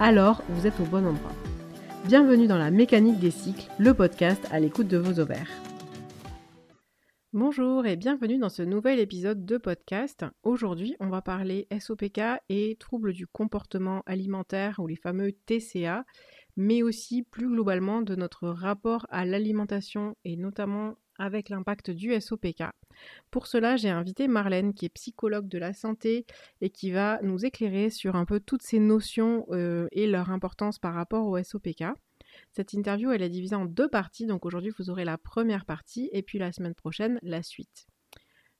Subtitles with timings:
[0.00, 1.32] alors vous êtes au bon endroit.
[2.06, 5.48] Bienvenue dans la mécanique des cycles, le podcast à l'écoute de vos ovaires.
[7.32, 10.24] Bonjour et bienvenue dans ce nouvel épisode de podcast.
[10.42, 16.04] Aujourd'hui, on va parler SOPK et troubles du comportement alimentaire ou les fameux TCA,
[16.56, 22.64] mais aussi plus globalement de notre rapport à l'alimentation et notamment avec l'impact du SOPK.
[23.30, 26.26] Pour cela, j'ai invité Marlène, qui est psychologue de la santé
[26.60, 30.78] et qui va nous éclairer sur un peu toutes ces notions euh, et leur importance
[30.78, 31.84] par rapport au SOPK.
[32.52, 36.08] Cette interview, elle est divisée en deux parties, donc aujourd'hui vous aurez la première partie
[36.12, 37.86] et puis la semaine prochaine la suite.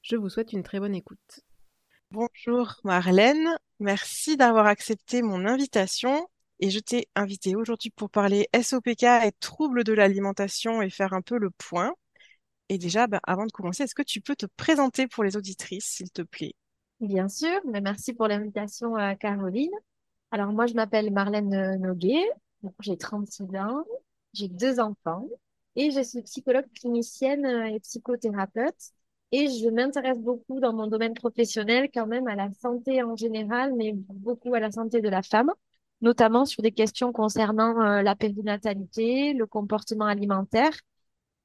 [0.01, 1.41] Je vous souhaite une très bonne écoute.
[2.11, 9.03] Bonjour Marlène, merci d'avoir accepté mon invitation et je t'ai invité aujourd'hui pour parler SOPK
[9.03, 11.93] et troubles de l'alimentation et faire un peu le point.
[12.69, 15.85] Et déjà, ben, avant de commencer, est-ce que tu peux te présenter pour les auditrices,
[15.85, 16.55] s'il te plaît?
[16.99, 19.71] Bien sûr, mais merci pour l'invitation, à Caroline.
[20.31, 22.23] Alors, moi, je m'appelle Marlène euh, Noguet,
[22.79, 23.83] j'ai 36 ans,
[24.33, 25.27] j'ai deux enfants
[25.75, 28.91] et je suis psychologue clinicienne euh, et psychothérapeute.
[29.31, 33.73] Et je m'intéresse beaucoup dans mon domaine professionnel quand même à la santé en général,
[33.75, 35.51] mais beaucoup à la santé de la femme,
[36.01, 40.71] notamment sur des questions concernant euh, la périnatalité, le comportement alimentaire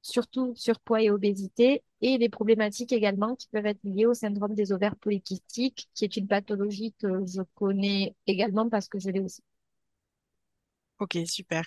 [0.01, 4.71] surtout surpoids et obésité, et les problématiques également qui peuvent être liées au syndrome des
[4.71, 9.43] ovaires polykystiques, qui est une pathologie que je connais également parce que je l'ai aussi.
[10.99, 11.65] Ok, super.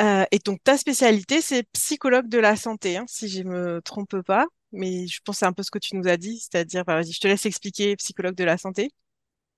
[0.00, 3.82] Euh, et donc, ta spécialité, c'est psychologue de la santé, hein, si je ne me
[3.82, 4.46] trompe pas.
[4.72, 7.12] Mais je pense c'est un peu ce que tu nous as dit, c'est-à-dire, bah, vas-y,
[7.12, 8.92] je te laisse expliquer psychologue de la santé.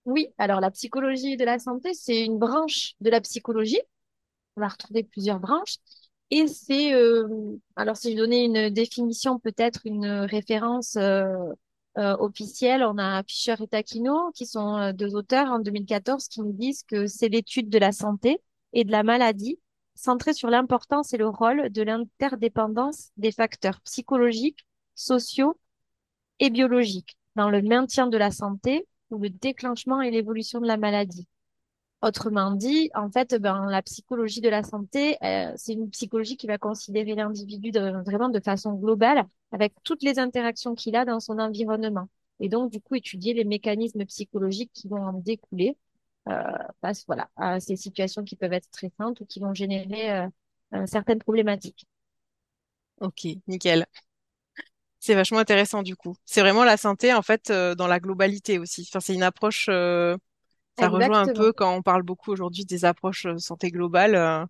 [0.05, 3.81] Oui, alors la psychologie de la santé, c'est une branche de la psychologie.
[4.57, 5.77] On va retrouver plusieurs branches.
[6.35, 7.29] Et c'est, euh,
[7.77, 11.27] alors si je donnais une définition, peut-être une référence euh,
[11.99, 16.55] euh, officielle, on a Fischer et Taquino, qui sont deux auteurs en 2014, qui nous
[16.55, 18.41] disent que c'est l'étude de la santé
[18.73, 19.59] et de la maladie,
[19.95, 25.59] centrée sur l'importance et le rôle de l'interdépendance des facteurs psychologiques, sociaux
[26.41, 30.79] et biologiques dans le maintien de la santé ou le déclenchement et l'évolution de la
[30.79, 31.29] maladie.
[32.03, 36.49] Autrement dit, en fait, ben, la psychologie de la santé, euh, c'est une psychologie qui
[36.49, 41.39] va considérer l'individu vraiment de façon globale, avec toutes les interactions qu'il a dans son
[41.39, 42.09] environnement.
[42.41, 45.77] Et donc, du coup, étudier les mécanismes psychologiques qui vont en découler
[46.29, 46.43] euh,
[46.81, 50.29] face voilà, à ces situations qui peuvent être stressantes ou qui vont générer
[50.75, 51.87] euh, certaines problématiques.
[53.01, 53.87] Ok, nickel.
[54.99, 56.15] C'est vachement intéressant du coup.
[56.25, 58.87] C'est vraiment la santé en fait dans la globalité aussi.
[58.89, 59.69] Enfin, c'est une approche
[60.79, 64.15] ça rejoint un peu quand on parle beaucoup aujourd'hui des approches euh, santé globale.
[64.15, 64.45] Euh,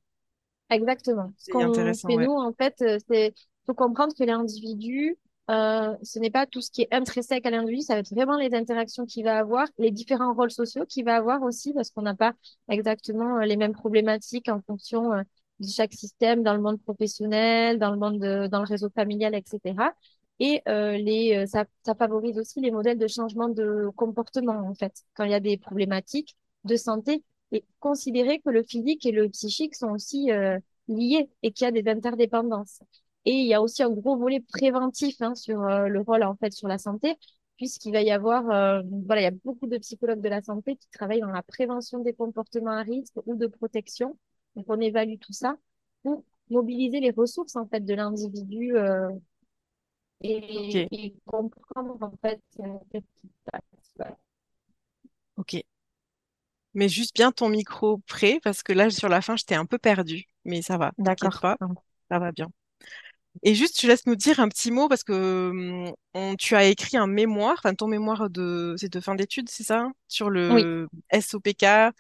[0.71, 1.33] Exactement.
[1.39, 3.35] Ce qu'on fait nous, en fait, euh, c'est
[3.67, 5.17] faut comprendre que l'individu,
[5.51, 8.37] euh, ce n'est pas tout ce qui est intrinsèque à l'individu, ça va être vraiment
[8.37, 12.03] les interactions qu'il va avoir, les différents rôles sociaux qu'il va avoir aussi, parce qu'on
[12.03, 12.33] n'a pas
[12.69, 15.11] exactement les mêmes problématiques en fonction
[15.61, 19.35] de chaque système dans le monde professionnel, dans le monde de, dans le réseau familial,
[19.35, 19.75] etc.
[20.43, 24.75] Et euh, les, euh, ça, ça favorise aussi les modèles de changement de comportement, en
[24.75, 27.23] fait, quand il y a des problématiques de santé.
[27.53, 30.59] Et considérer que le physique et le psychique sont aussi euh,
[30.89, 32.81] liés et qu'il y a des interdépendances.
[33.25, 36.53] Et il y a aussi un gros volet préventif hein, sur le rôle, en fait,
[36.53, 37.17] sur la santé,
[37.57, 38.43] puisqu'il va y avoir,
[39.07, 42.01] voilà, il y a beaucoup de psychologues de la santé qui travaillent dans la prévention
[42.01, 44.19] des comportements à risque ou de protection.
[44.57, 45.57] Donc, on évalue tout ça
[46.03, 48.75] pour mobiliser les ressources, en fait, de l'individu
[50.23, 54.11] et, comprendre en fait ce qui se passe.
[55.37, 55.57] Ok.
[56.75, 59.79] Mais juste bien ton micro prêt parce que là sur la fin j'étais un peu
[59.79, 60.93] perdue, mais ça va.
[60.99, 61.39] D'accord.
[61.41, 61.57] Pas,
[62.11, 62.49] ça va bien.
[63.43, 66.97] Et juste, je laisse nous dire un petit mot parce que hum, tu as écrit
[66.97, 71.95] un mémoire, enfin ton mémoire de, c'est de fin d'études, c'est ça, sur le SOPK.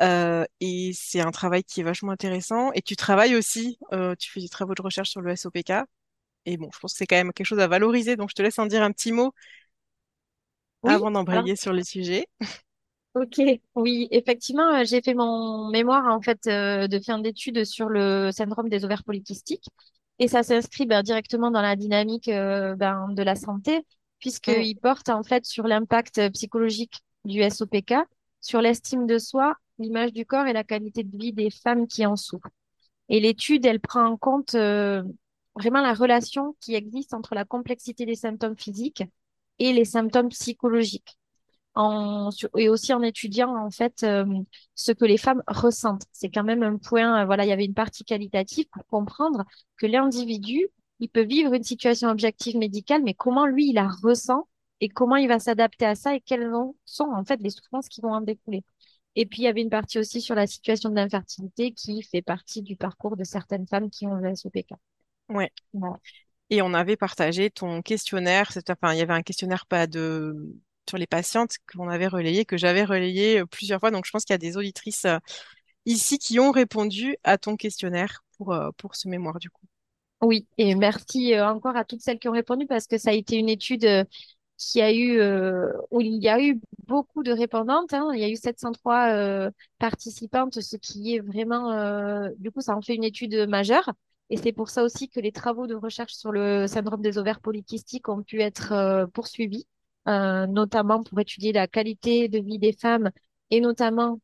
[0.00, 2.72] Euh, et c'est un travail qui est vachement intéressant.
[2.72, 5.72] Et tu travailles aussi, euh, tu fais des travaux de recherche sur le SOPK.
[6.46, 8.42] Et bon, je pense que c'est quand même quelque chose à valoriser, donc je te
[8.42, 9.32] laisse en dire un petit mot
[10.82, 12.26] avant d'embrayer sur le sujet.
[13.14, 13.40] Ok,
[13.76, 18.30] oui, effectivement, euh, j'ai fait mon mémoire en fait euh, de fin d'études sur le
[18.32, 19.68] syndrome des ovaires polykystiques
[20.18, 23.86] et ça s'inscrit ben, directement dans la dynamique euh, ben, de la santé
[24.18, 27.94] puisqu'il porte en fait sur l'impact psychologique du SOPK,
[28.40, 32.06] sur l'estime de soi l'image du corps et la qualité de vie des femmes qui
[32.06, 32.48] en souffrent.
[33.08, 35.02] Et l'étude, elle prend en compte euh,
[35.56, 39.04] vraiment la relation qui existe entre la complexité des symptômes physiques
[39.58, 41.18] et les symptômes psychologiques.
[42.56, 44.24] Et aussi en étudiant en fait euh,
[44.76, 46.04] ce que les femmes ressentent.
[46.12, 49.44] C'est quand même un point, euh, voilà, il y avait une partie qualitative pour comprendre
[49.76, 50.68] que l'individu,
[51.00, 54.46] il peut vivre une situation objective médicale, mais comment lui, il la ressent
[54.80, 56.48] et comment il va s'adapter à ça et quelles
[56.84, 58.62] sont en fait les souffrances qui vont en découler.
[59.16, 62.22] Et puis, il y avait une partie aussi sur la situation de l'infertilité qui fait
[62.22, 64.74] partie du parcours de certaines femmes qui ont le SOPK.
[65.28, 65.50] Ouais.
[66.50, 68.50] Et on avait partagé ton questionnaire.
[68.68, 70.54] Enfin, il y avait un questionnaire pas de
[70.88, 73.90] sur les patientes qu'on avait relayé, que j'avais relayé euh, plusieurs fois.
[73.90, 75.18] Donc, je pense qu'il y a des auditrices euh,
[75.86, 79.66] ici qui ont répondu à ton questionnaire pour, euh, pour ce mémoire, du coup.
[80.22, 83.36] Oui, et merci encore à toutes celles qui ont répondu parce que ça a été
[83.36, 84.06] une étude
[84.56, 85.20] qui a eu,
[85.90, 87.92] où il y a eu beaucoup de répondantes.
[87.92, 88.08] Hein.
[88.14, 92.94] Il y a eu 703 participantes, ce qui est vraiment, du coup, ça en fait
[92.94, 93.92] une étude majeure.
[94.30, 97.40] Et c'est pour ça aussi que les travaux de recherche sur le syndrome des ovaires
[97.40, 99.66] polykystiques ont pu être poursuivis.
[100.06, 103.10] Euh, notamment pour étudier la qualité de vie des femmes
[103.50, 104.20] et notamment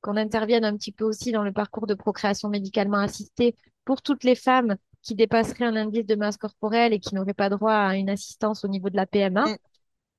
[0.00, 4.22] qu'on intervienne un petit peu aussi dans le parcours de procréation médicalement assistée pour toutes
[4.22, 7.96] les femmes qui dépasseraient un indice de masse corporelle et qui n'auraient pas droit à
[7.96, 9.44] une assistance au niveau de la PMA.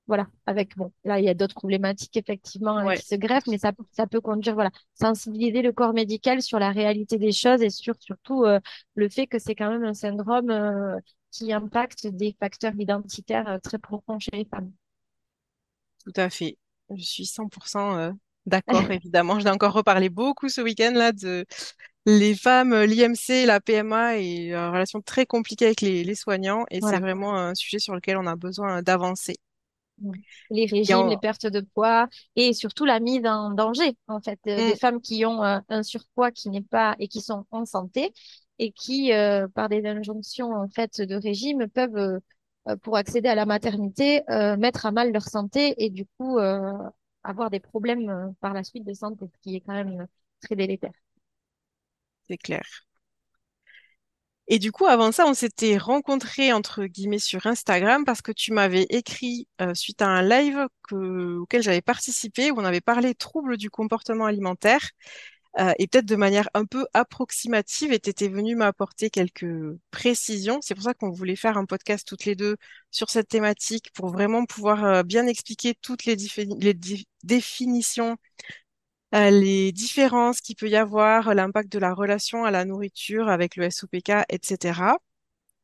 [0.07, 3.71] Voilà, avec bon, là il y a d'autres problématiques effectivement qui se greffent, mais ça,
[3.91, 7.95] ça peut conduire, voilà, sensibiliser le corps médical sur la réalité des choses et sur
[7.99, 8.59] surtout euh,
[8.93, 10.99] le fait que c'est quand même un syndrome euh,
[11.31, 14.71] qui impacte des facteurs identitaires très profonds chez les femmes.
[16.05, 16.57] Tout à fait.
[16.95, 18.11] Je suis 100% euh,
[18.45, 19.39] d'accord, évidemment.
[19.39, 21.45] Je vais encore reparler beaucoup ce week-end-là de
[22.05, 26.65] les femmes, euh, l'IMC, la PMA et une relation très compliquée avec les, soignants.
[26.69, 29.37] Et c'est vraiment un sujet sur lequel on a besoin d'avancer.
[30.49, 34.55] Les régimes, les pertes de poids et surtout la mise en danger, en fait, euh,
[34.57, 34.77] des mm.
[34.77, 38.13] femmes qui ont un surpoids qui n'est pas et qui sont en santé
[38.59, 39.11] et qui,
[39.53, 42.19] par des injonctions en fait de régime, peuvent
[42.67, 46.39] euh, pour accéder à la maternité, euh, mettre à mal leur santé et du coup
[46.39, 46.73] euh,
[47.23, 50.07] avoir des problèmes par la suite de santé, ce qui est quand même
[50.41, 50.93] très délétère.
[52.27, 52.84] C'est clair.
[54.47, 58.53] Et du coup, avant ça, on s'était rencontrés entre guillemets sur Instagram parce que tu
[58.53, 63.71] m'avais écrit suite à un live auquel j'avais participé où on avait parlé troubles du
[63.71, 64.81] comportement alimentaire
[65.59, 69.45] euh, et peut-être de manière un peu approximative, et tu étais venue m'apporter quelques
[69.89, 70.59] précisions.
[70.61, 72.57] C'est pour ça qu'on voulait faire un podcast toutes les deux
[72.91, 76.17] sur cette thématique pour vraiment pouvoir euh, bien expliquer toutes les,
[77.23, 78.15] définitions, euh,
[79.15, 83.65] les différences qu'il peut y avoir, l'impact de la relation à la nourriture avec le
[83.65, 84.97] SOPK, etc.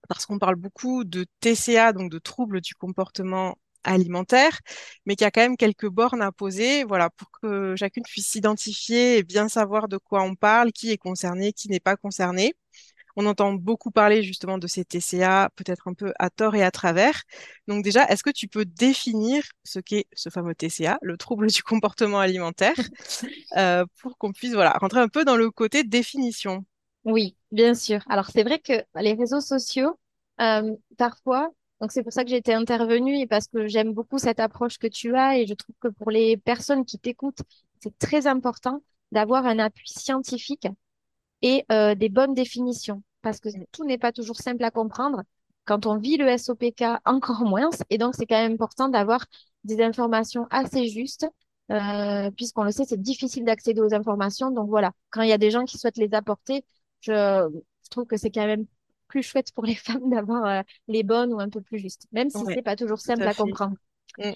[0.09, 4.59] Parce qu'on parle beaucoup de TCA, donc de troubles du comportement alimentaire,
[5.05, 8.27] mais qu'il y a quand même quelques bornes à poser, voilà, pour que chacune puisse
[8.27, 12.53] s'identifier et bien savoir de quoi on parle, qui est concerné, qui n'est pas concerné.
[13.15, 16.71] On entend beaucoup parler justement de ces TCA, peut-être un peu à tort et à
[16.71, 17.23] travers.
[17.67, 21.63] Donc déjà, est-ce que tu peux définir ce qu'est ce fameux TCA, le trouble du
[21.63, 22.75] comportement alimentaire,
[23.57, 26.65] euh, pour qu'on puisse voilà rentrer un peu dans le côté définition?
[27.03, 28.01] Oui, bien sûr.
[28.09, 29.97] Alors c'est vrai que les réseaux sociaux,
[30.39, 31.49] euh, parfois,
[31.81, 34.77] donc c'est pour ça que j'ai été intervenue et parce que j'aime beaucoup cette approche
[34.77, 37.41] que tu as et je trouve que pour les personnes qui t'écoutent,
[37.81, 40.67] c'est très important d'avoir un appui scientifique
[41.41, 45.23] et euh, des bonnes définitions parce que tout n'est pas toujours simple à comprendre.
[45.65, 47.69] Quand on vit le SOPK, encore moins.
[47.89, 49.25] Et donc c'est quand même important d'avoir
[49.63, 51.27] des informations assez justes
[51.71, 54.51] euh, puisqu'on le sait, c'est difficile d'accéder aux informations.
[54.51, 56.65] Donc voilà, quand il y a des gens qui souhaitent les apporter,
[56.99, 57.11] je,
[57.83, 58.65] je trouve que c'est quand même
[59.07, 62.29] plus chouette pour les femmes d'avoir euh, les bonnes ou un peu plus justes, même
[62.29, 63.75] si c'est pas toujours simple à, comprendre.
[64.17, 64.31] Mm.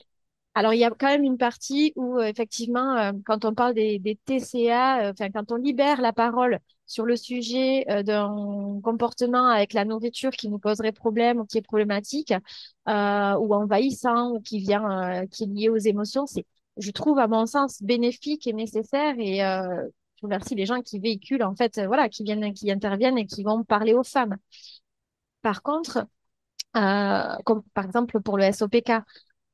[0.53, 3.73] Alors, il y a quand même une partie où, euh, effectivement, euh, quand on parle
[3.73, 9.73] des, des TCA, enfin, quand on libère la parole sur le sujet d'un comportement avec
[9.73, 12.33] la nourriture qui nous poserait problème ou qui est problématique,
[12.87, 12.91] ou
[13.55, 16.45] envahissant, ou qui vient, qui est lié aux émotions, c'est,
[16.77, 19.41] je trouve, à mon sens, bénéfique et nécessaire et
[20.17, 23.25] je remercie les gens qui véhiculent, en fait, euh, voilà, qui viennent, qui interviennent et
[23.25, 24.37] qui vont parler aux femmes.
[25.41, 26.07] Par contre,
[26.77, 28.91] euh, comme par exemple pour le SOPK,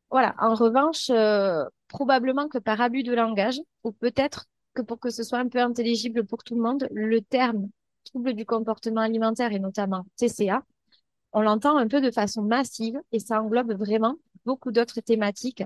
[0.09, 5.09] voilà, en revanche, euh, probablement que par abus de langage, ou peut-être que pour que
[5.09, 7.69] ce soit un peu intelligible pour tout le monde, le terme
[8.05, 10.63] trouble du comportement alimentaire et notamment TCA,
[11.33, 15.63] on l'entend un peu de façon massive et ça englobe vraiment beaucoup d'autres thématiques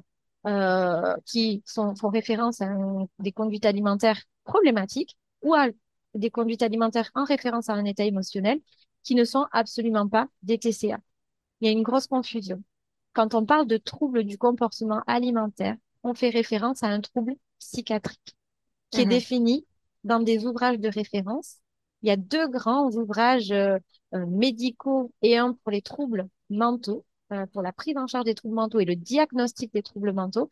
[0.47, 2.69] euh, qui font référence à
[3.19, 5.67] des conduites alimentaires problématiques ou à
[6.13, 8.59] des conduites alimentaires en référence à un état émotionnel
[9.03, 11.00] qui ne sont absolument pas des TCA.
[11.62, 12.63] Il y a une grosse confusion.
[13.13, 18.35] Quand on parle de troubles du comportement alimentaire, on fait référence à un trouble psychiatrique
[18.96, 19.10] qui est Mhm.
[19.10, 19.66] définie
[20.04, 21.58] dans des ouvrages de référence.
[22.02, 23.78] Il y a deux grands ouvrages euh,
[24.14, 28.36] euh, médicaux et un pour les troubles mentaux, euh, pour la prise en charge des
[28.36, 30.52] troubles mentaux et le diagnostic des troubles mentaux.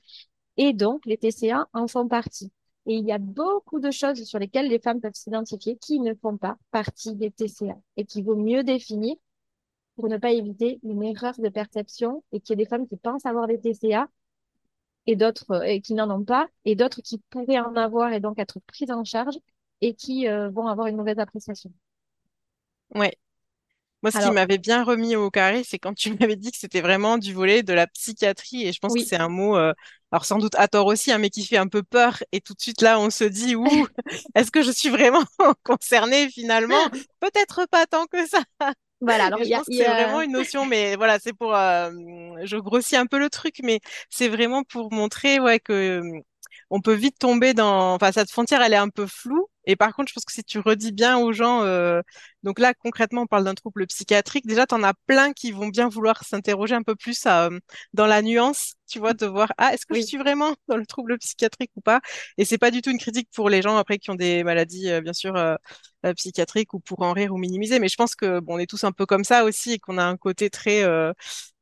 [0.58, 2.52] Et donc, les TCA en font partie.
[2.86, 6.14] Et il y a beaucoup de choses sur lesquelles les femmes peuvent s'identifier qui ne
[6.16, 9.16] font pas partie des TCA et qu'il vaut mieux définir
[9.96, 12.98] pour ne pas éviter une erreur de perception et qu'il y ait des femmes qui
[12.98, 14.08] pensent avoir des TCA
[15.07, 18.19] et d'autres euh, et qui n'en ont pas et d'autres qui pourraient en avoir et
[18.19, 19.38] donc être prises en charge
[19.81, 21.72] et qui euh, vont avoir une mauvaise appréciation.
[22.95, 23.13] Ouais.
[24.03, 26.57] Moi, ce qui Alors, m'avait bien remis au carré, c'est quand tu m'avais dit que
[26.57, 28.67] c'était vraiment du volet de la psychiatrie.
[28.67, 29.74] Et je pense que c'est un mot, euh,
[30.12, 32.24] alors sans doute à tort aussi, hein, mais qui fait un peu peur.
[32.33, 33.88] Et tout de suite, là, on se dit, ouh,
[34.36, 35.24] est-ce que je suis vraiment
[35.63, 36.89] concernée finalement?
[37.19, 38.43] Peut-être pas tant que ça.
[39.05, 39.25] Voilà.
[39.27, 41.33] Alors, Et il je y a, pense que c'est vraiment une notion, mais voilà, c'est
[41.33, 41.91] pour, euh,
[42.43, 43.79] je grossis un peu le truc, mais
[44.10, 46.01] c'est vraiment pour montrer, ouais, que
[46.69, 49.48] on peut vite tomber dans, enfin, cette frontière, elle est un peu floue.
[49.65, 52.01] Et par contre, je pense que si tu redis bien aux gens, euh,
[52.43, 54.46] donc là, concrètement, on parle d'un trouble psychiatrique.
[54.48, 57.50] Déjà, t'en as plein qui vont bien vouloir s'interroger un peu plus euh,
[57.93, 60.86] dans la nuance, tu vois, de voir, ah, est-ce que je suis vraiment dans le
[60.86, 62.01] trouble psychiatrique ou pas?
[62.38, 64.89] Et c'est pas du tout une critique pour les gens après qui ont des maladies,
[64.89, 65.55] euh, bien sûr, euh,
[66.05, 67.79] euh, psychiatriques ou pour en rire ou minimiser.
[67.79, 69.98] Mais je pense que bon, on est tous un peu comme ça aussi et qu'on
[69.98, 71.13] a un côté très euh,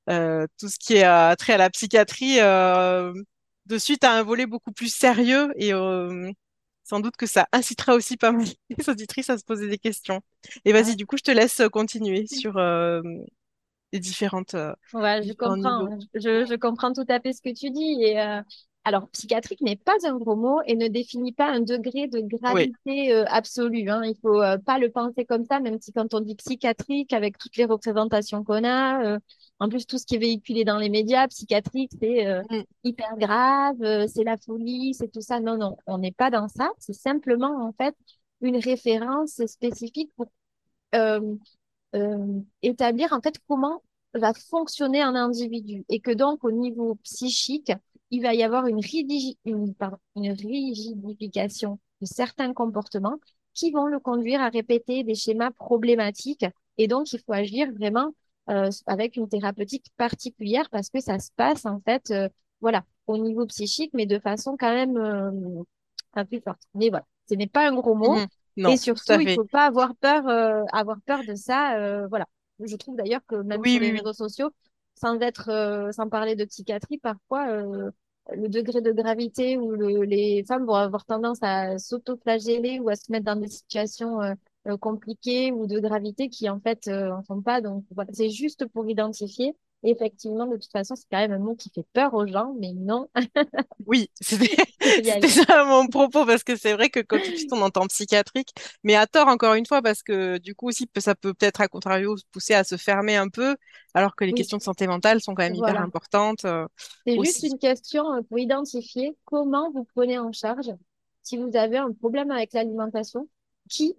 [0.09, 2.39] euh, tout ce qui est trait à la psychiatrie.
[2.39, 3.13] Euh,
[3.67, 6.31] de suite à un volet beaucoup plus sérieux et euh,
[6.83, 10.21] sans doute que ça incitera aussi pas mal les auditrices à se poser des questions.
[10.65, 10.97] Et vas-y, ouais.
[10.97, 13.01] du coup, je te laisse continuer sur euh,
[13.93, 15.87] les différentes, euh, Ouais, je comprends.
[15.87, 15.89] niveaux.
[16.13, 18.03] Je, je comprends tout à fait ce que tu dis.
[18.03, 18.41] Et, euh,
[18.83, 22.27] alors, psychiatrique n'est pas un gros mot et ne définit pas un degré de Oui.
[22.27, 23.87] gravité euh, absolue.
[23.89, 24.01] Hein.
[24.03, 27.37] Il faut euh, pas le penser comme ça, même si quand on dit psychiatrique, avec
[27.37, 29.19] toutes les représentations qu'on a, euh,
[29.59, 32.63] en plus tout ce qui est véhiculé dans les médias, psychiatrique, c'est Mm.
[32.83, 35.39] hyper grave, c'est la folie, c'est tout ça.
[35.39, 36.71] Non, non, on n'est pas dans ça.
[36.79, 37.95] C'est simplement en fait
[38.41, 40.25] une référence spécifique pour
[42.63, 43.83] établir en fait comment
[44.13, 47.71] va fonctionner un individu et que donc au niveau psychique,
[48.11, 53.19] il va y avoir une, rigidi- une, pardon, une rigidification de certains comportements
[53.53, 56.45] qui vont le conduire à répéter des schémas problématiques
[56.77, 58.13] et donc il faut agir vraiment
[58.49, 62.29] euh, avec une thérapeutique particulière parce que ça se passe en fait euh,
[62.61, 65.63] voilà au niveau psychique mais de façon quand même euh,
[66.13, 66.61] un peu forte.
[66.75, 68.19] Mais voilà, ce n'est pas un gros mot.
[68.19, 68.27] Mhm.
[68.65, 69.31] Et Non, surtout, il fait.
[69.31, 71.77] faut pas avoir peur, euh, avoir peur de ça.
[71.77, 72.27] euh, voilà.
[72.59, 74.51] Je trouve d'ailleurs que même Oui, sur les oui, réseaux sociaux,
[74.95, 77.89] sans être, euh, sans parler de psychiatrie, parfois euh,
[78.33, 82.95] le degré de gravité où le- les femmes vont avoir tendance à s'auto-flageller ou à
[82.95, 84.33] se mettre dans des situations euh,
[84.67, 87.61] euh, compliquées ou de gravité qui en fait euh, en sont pas.
[87.61, 89.55] Donc c'est juste pour identifier.
[89.83, 92.73] Effectivement, de toute façon, c'est quand même un mot qui fait peur aux gens, mais
[92.73, 93.09] non,
[93.87, 97.61] Oui, c'était ça mon propos parce que c'est vrai que quand tout de suite on
[97.63, 98.49] entend psychiatrique,
[98.83, 101.67] mais à tort encore une fois parce que du coup aussi ça peut peut-être à
[101.67, 103.57] contrario pousser à se fermer un peu
[103.95, 106.67] alors que les Oui, questions de santé mentale sont quand même hyper importantes euh,
[107.05, 110.71] C'est juste une question euh, pour identifier comment vous prenez en charge
[111.23, 113.27] si vous avez un problème avec l'alimentation,
[113.69, 113.95] qui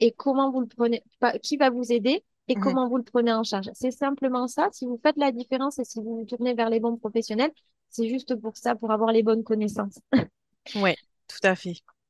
[0.00, 1.04] et comment vous le prenez,
[1.42, 3.70] qui va vous aider et comment vous le prenez en charge?
[3.74, 4.68] C'est simplement ça.
[4.72, 7.52] Si vous faites la différence et si vous vous tournez vers les bons professionnels,
[7.90, 9.98] c'est juste pour ça, pour avoir les bonnes connaissances.
[10.74, 11.82] Ouais, tout à fait.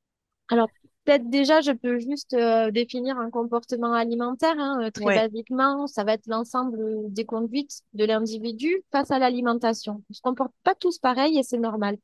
[0.51, 0.71] Alors,
[1.05, 4.55] peut-être déjà, je peux juste euh, définir un comportement alimentaire.
[4.59, 5.13] hein, euh, très Ouais.
[5.13, 6.79] basiquement, ça va être l'ensemble
[7.13, 10.03] des conduites de l'individu face à l'alimentation.
[10.11, 11.97] On se comporte pas tous pareil et c'est normal.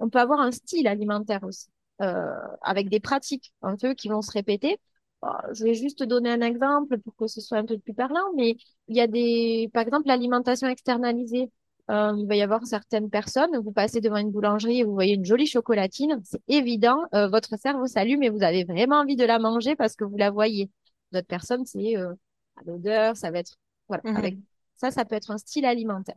[0.00, 1.68] On peut avoir un style alimentaire aussi,
[2.02, 4.78] euh, avec des pratiques un peu qui vont se répéter.
[5.24, 7.94] Euh, Je vais juste te donner un exemple pour que ce soit un peu plus
[7.94, 8.56] parlant, mais
[8.88, 11.50] il y a des, par exemple, l'alimentation externalisée.
[11.90, 15.14] Euh, il va y avoir certaines personnes, vous passez devant une boulangerie et vous voyez
[15.14, 19.24] une jolie chocolatine, c'est évident, euh, votre cerveau s'allume et vous avez vraiment envie de
[19.24, 20.70] la manger parce que vous la voyez.
[21.10, 22.14] D'autres personnes, c'est euh,
[22.56, 23.56] à l'odeur, ça va être,
[23.88, 24.42] voilà, avec Mhm.
[24.76, 26.14] ça, ça peut être un style alimentaire.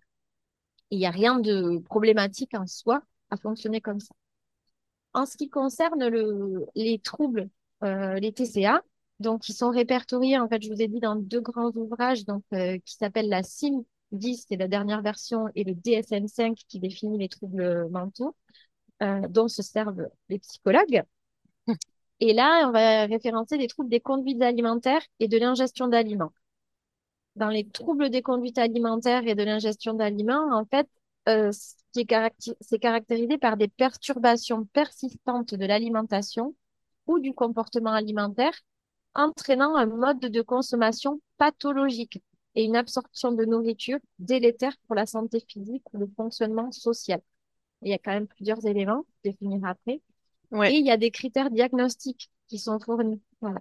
[0.92, 4.16] Il n'y a rien de problématique en soi à fonctionner comme ça.
[5.14, 7.50] En ce qui concerne le, les troubles,
[7.82, 8.82] les TCA,
[9.20, 12.44] donc ils sont répertoriés, en fait, je vous ai dit, dans deux grands ouvrages donc,
[12.54, 17.30] euh, qui s'appellent la CIM-10, c'est la dernière version, et le DSM-5 qui définit les
[17.30, 18.36] troubles mentaux,
[19.04, 21.04] euh, dont se servent les psychologues.
[22.22, 26.32] Et là, on va référencer les troubles des conduites alimentaires et de l'ingestion d'aliments.
[27.36, 30.88] Dans les troubles des conduites alimentaires et de l'ingestion d'aliments, en fait,
[31.28, 31.52] euh,
[31.92, 36.56] c'est caractérisé par des perturbations persistantes de l'alimentation
[37.08, 38.54] ou du comportement alimentaire,
[39.16, 42.22] entraînant un mode de consommation pathologique
[42.56, 47.22] et une absorption de nourriture délétère pour la santé physique ou le fonctionnement social.
[47.82, 50.02] Il y a quand même plusieurs éléments à définir après.
[50.54, 53.22] Et il y a des critères diagnostiques qui sont fournis.
[53.42, 53.60] Voilà.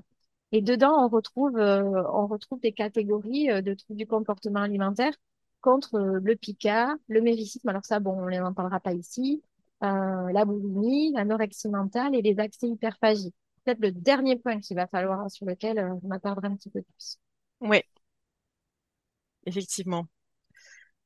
[0.52, 5.12] Et dedans, on retrouve, euh, on retrouve des catégories euh, de troubles du comportement alimentaire
[5.60, 7.68] contre euh, le pica, le méricisme.
[7.68, 9.42] Alors ça, bon, on n'en parlera pas ici.
[9.80, 13.32] la boulimie, l'anorexie mentale et les accès hyperphagie.
[13.64, 17.18] Peut-être le dernier point qu'il va falloir sur lequel on m'attarderai un petit peu plus.
[17.60, 17.82] Oui,
[19.46, 20.06] effectivement.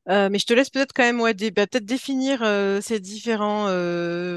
[0.06, 2.40] mais je te laisse peut-être quand même ouais, bah, peut-être définir
[2.82, 3.66] ces différents,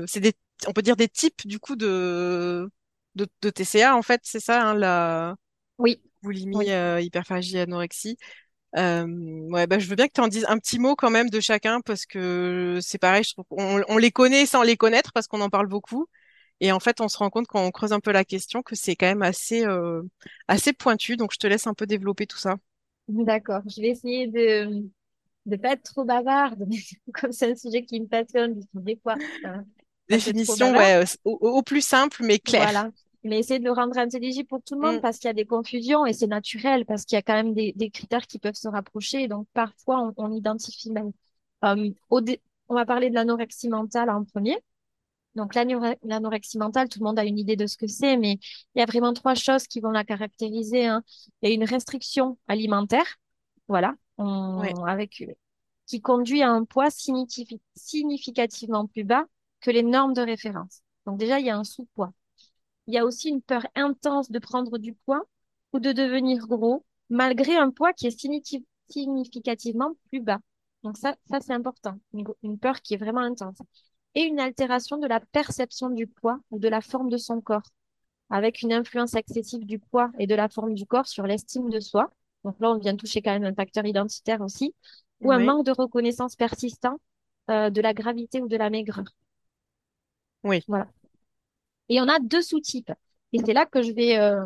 [0.08, 0.34] c'est des,
[0.68, 2.70] on peut dire des types du coup de
[3.16, 5.36] de, TCA, en fait, c'est ça, hein, la
[5.78, 6.02] oui.
[6.22, 8.18] boulimie, euh, hyperphagie, anorexie.
[8.78, 9.06] Euh,
[9.50, 11.40] ouais, bah, je veux bien que tu en dises un petit mot quand même de
[11.42, 15.42] chacun parce que c'est pareil, je trouve on les connaît sans les connaître parce qu'on
[15.42, 16.08] en parle beaucoup.
[16.62, 18.76] Et en fait, on se rend compte quand on creuse un peu la question que
[18.76, 20.04] c'est quand même assez, euh,
[20.48, 21.18] assez pointu.
[21.18, 22.58] Donc, je te laisse un peu développer tout ça.
[23.08, 23.62] D'accord.
[23.66, 24.86] Je vais essayer de
[25.48, 26.68] ne pas être trop bavarde,
[27.14, 29.16] comme c'est un sujet qui me passionne, des fois,
[30.08, 32.64] Définition, ouais, au, plus simple, mais clair.
[32.64, 32.92] Voilà.
[33.24, 35.02] Mais essayer de le rendre intelligible pour tout le monde mm.
[35.02, 37.54] parce qu'il y a des confusions et c'est naturel parce qu'il y a quand même
[37.54, 39.28] des, critères qui peuvent se rapprocher.
[39.28, 41.12] Donc, parfois, on, identifie même.
[41.64, 44.58] Euh, on va parler de l'anorexie mentale en premier.
[45.36, 48.34] Donc, l'anorexie mentale, tout le monde a une idée de ce que c'est, mais
[48.76, 50.86] il y a vraiment trois choses qui vont la caractériser.
[50.88, 51.04] Hein.
[51.42, 53.18] Il y a une restriction alimentaire,
[53.68, 53.96] voilà,
[54.86, 55.24] avec,
[55.88, 56.90] qui conduit à un poids
[57.76, 59.26] significativement plus bas
[59.62, 60.82] que les normes de référence.
[61.06, 62.14] Donc déjà, il y a un sous-poids.
[62.88, 65.24] Il y a aussi une peur intense de prendre du poids
[65.74, 68.58] ou de devenir gros, malgré un poids qui est
[68.90, 70.40] significativement plus bas.
[70.84, 72.00] Donc ça, ça c'est important.
[72.14, 73.58] Une, peur qui est vraiment intense.
[74.16, 77.64] Et une altération de la perception du poids ou de la forme de son corps,
[78.30, 81.80] avec une influence excessive du poids et de la forme du corps sur l'estime de
[81.80, 82.12] soi.
[82.44, 84.74] Donc là, on vient toucher quand même un facteur identitaire aussi,
[85.22, 87.00] ou un manque de reconnaissance persistant
[87.50, 89.06] euh, de la gravité ou de la maigreur.
[90.44, 90.64] Oui.
[90.68, 90.88] Voilà.
[91.90, 92.92] Et on a deux sous-types.
[93.34, 94.46] Et c'est là que je vais, euh,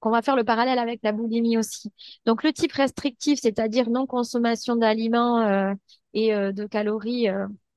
[0.00, 1.92] qu'on va faire le parallèle avec la boulimie aussi.
[2.24, 5.74] Donc, le type restrictif, c'est-à-dire non-consommation d'aliments euh,
[6.14, 7.26] et euh, de calories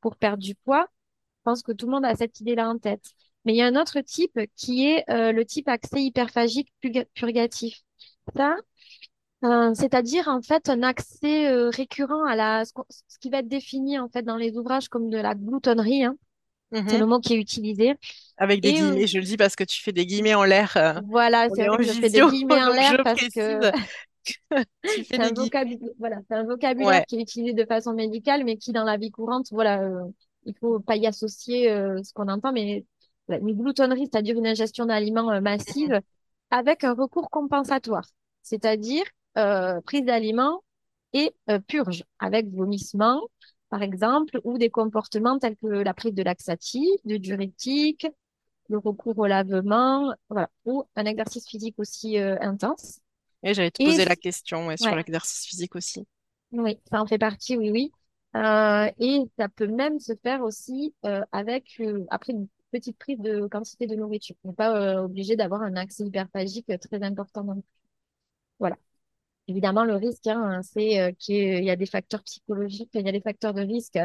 [0.01, 0.87] pour perdre du poids.
[1.49, 3.03] Pense que tout le monde a cette idée-là en tête.
[3.43, 6.71] Mais il y a un autre type qui est le type accès hyperphagique
[7.15, 7.81] purgatif.
[8.35, 8.55] Ça,
[9.41, 12.73] c'est-à-dire en fait un accès récurrent à la ce,
[13.19, 16.03] qui va être défini en fait dans les ouvrages comme de la gloutonnerie.
[16.03, 16.17] Hein.
[16.71, 17.09] C'est le mhm.
[17.09, 17.95] mot qui est utilisé.
[18.37, 20.77] Avec des guillemets, je le dis parce que tu fais des guillemets en l'air.
[20.77, 23.71] Euh, voilà, c'est vrai que je fais des guillemets en l'air parce que
[24.83, 28.83] c'est un, vocabulaire, voilà, un vocabulaire qui est utilisé de façon médicale, mais qui dans
[28.83, 30.03] la vie courante, voilà, euh,
[30.49, 32.85] il faut pas y associer euh, ce qu'on entend, mais
[33.29, 36.01] une gloutonnerie, c'est-à-dire une ingestion d'aliments massive mhm.
[36.49, 38.07] avec un recours compensatoire,
[38.41, 39.03] c'est-à-dire
[39.85, 40.63] prise d'aliments
[41.13, 41.31] et
[41.67, 43.21] purge avec vomissement,
[43.69, 48.07] par exemple, ou des comportements tels que la prise de laxatifs, de diurétiques,
[48.69, 52.99] le recours au lavement, voilà, ou un exercice physique aussi euh, intense.
[53.43, 56.05] Et j'allais te poser la question sur l'exercice physique aussi.
[56.51, 57.91] Oui, ça en fait partie, oui, oui.
[58.35, 63.47] Euh, et ça peut même se faire aussi euh, avec, après une petite prise de
[63.47, 64.35] quantité de nourriture.
[64.43, 67.63] On n'est pas obligé d'avoir un accès hyperphagique très important non plus.
[68.59, 68.77] Voilà.
[69.49, 73.11] Évidemment, le risque, hein, c'est euh, qu'il y a des facteurs psychologiques, il y a
[73.11, 73.97] des facteurs de risque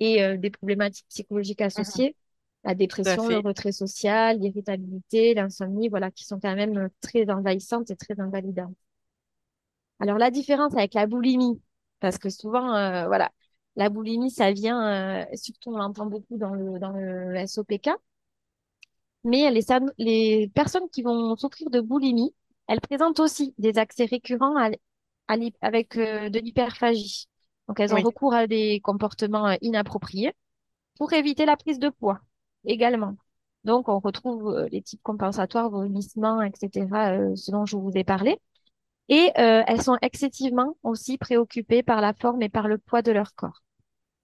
[0.00, 2.16] et euh, des problématiques psychologiques associées.
[2.64, 7.92] La dépression, le retrait social, l'irritabilité, l'insomnie, voilà, qui sont quand même euh, très envahissantes
[7.92, 8.74] et très invalidantes.
[10.00, 11.60] Alors, la différence avec la boulimie,
[12.00, 13.30] parce que souvent, voilà,
[13.78, 17.90] la boulimie, ça vient, surtout on l'entend beaucoup dans le, dans le SOPK,
[19.24, 19.60] mais les,
[19.98, 22.34] les personnes qui vont souffrir de boulimie,
[22.66, 24.70] elles présentent aussi des accès récurrents à,
[25.60, 27.28] avec euh, de l'hyperphagie.
[27.68, 30.32] Donc, elles ont recours à des comportements euh, inappropriés
[30.98, 32.20] pour éviter la prise de poids
[32.64, 33.16] également.
[33.64, 36.86] Donc, on retrouve euh, les types compensatoires, vomissements, etc.,
[37.36, 38.38] ce dont je vous ai parlé.
[39.10, 43.34] Et elles sont excessivement aussi préoccupées par la forme et par le poids de leur
[43.34, 43.62] corps.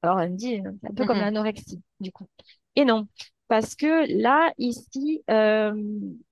[0.04, 1.20] Alors, elle me dit, c'est un peu comme mm-hmm.
[1.20, 2.26] l'anorexie, du coup.
[2.76, 3.08] Et non,
[3.48, 5.72] parce que là, ici, euh,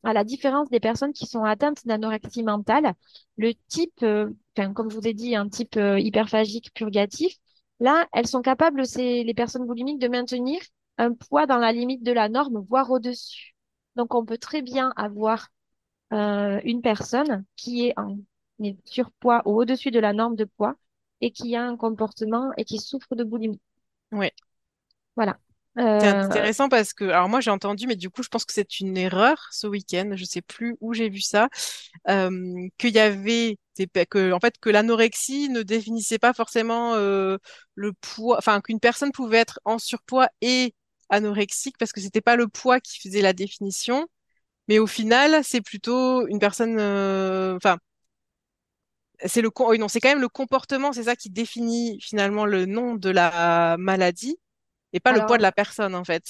[0.03, 2.93] à la différence des personnes qui sont atteintes d'anorexie mentale,
[3.39, 4.31] le type, euh,
[4.75, 7.35] comme je vous ai dit, un type euh, hyperphagique purgatif,
[7.81, 10.61] là, elles sont capables, c'est les personnes boulimiques, de maintenir
[10.99, 13.55] un poids dans la limite de la norme, voire au-dessus.
[13.97, 15.49] Donc, on peut très bien avoir
[16.11, 18.19] une personne qui est en
[18.85, 20.77] surpoids ou au-dessus de la norme de poids
[21.23, 23.61] et qui a un comportement et qui souffre de boulimie.
[24.13, 24.31] Oui.
[25.17, 25.39] Voilà.
[25.75, 28.53] C'est euh, intéressant parce que, alors moi j'ai entendu, mais du coup je pense que
[28.53, 31.49] c'est une erreur ce week-end, je sais plus où j'ai vu ça,
[32.11, 33.57] euh, qu'il y avait
[34.11, 37.39] que en fait que l'anorexie ne définissait pas forcément euh,
[37.75, 40.75] le poids, enfin qu'une personne pouvait être en surpoids et
[41.09, 44.07] anorexique parce que c'était pas le poids qui faisait la définition,
[44.69, 47.79] mais au final, c'est plutôt une personne, euh, enfin,
[49.25, 52.67] c'est le, oui, non, c'est quand même le comportement, c'est ça qui définit finalement le
[52.67, 54.37] nom de la maladie
[54.93, 56.25] et pas le poids de la personne en fait.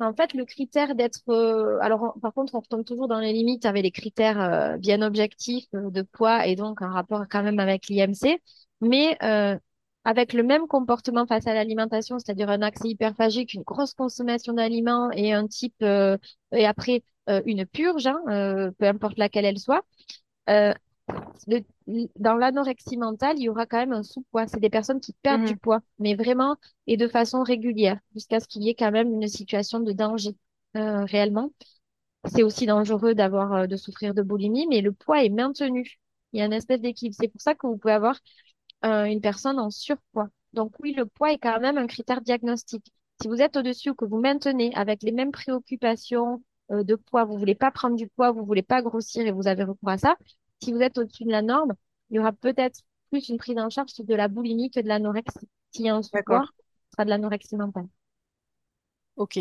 [0.00, 1.28] En fait, le critère d'être...
[1.28, 5.02] euh, alors, par contre, on retombe toujours dans les limites avec les critères euh, bien
[5.02, 8.40] objectifs euh, de poids et donc un rapport quand même avec l'IMC.
[8.80, 9.18] Mais
[10.04, 15.10] avec le même comportement face à l'alimentation, c'est-à-dire un accès hyperphagique, une grosse consommation d'aliments
[15.10, 15.82] et un type...
[15.82, 17.02] et après,
[17.44, 19.84] une purge, hein, peu importe laquelle elle soit,
[20.48, 20.72] euh,
[21.46, 21.60] le-
[22.16, 24.46] dans l'anorexie mentale, il y aura quand même un sous-poids.
[24.46, 25.58] C'est des personnes qui perdent du Mhm.
[25.58, 29.28] poids, mais vraiment et de façon régulière, jusqu'à ce qu'il y ait quand même une
[29.28, 30.36] situation de danger
[30.76, 31.50] euh, réellement.
[32.26, 35.98] C'est aussi dangereux d'avoir euh, de souffrir de boulimie, mais le poids est maintenu.
[36.32, 37.16] Il y a une espèce d'équilibre.
[37.20, 38.18] C'est pour ça que vous pouvez avoir
[38.84, 40.28] euh, une personne en surpoids.
[40.52, 42.92] Donc oui, le poids est quand même un critère diagnostique.
[43.20, 47.38] Si vous êtes au-dessus ou que vous maintenez avec les mêmes préoccupations de poids, vous
[47.38, 50.16] voulez pas prendre du poids, vous voulez pas grossir et vous avez recours à ça,
[50.62, 51.74] si vous êtes au-dessus de la norme,
[52.10, 55.48] il y aura peut-être plus une prise en charge de la boulimie que de l'anorexie.
[55.72, 56.48] S'il y a un D'accord.
[56.90, 57.88] ce sera de l'anorexie mentale.
[59.16, 59.36] Ok.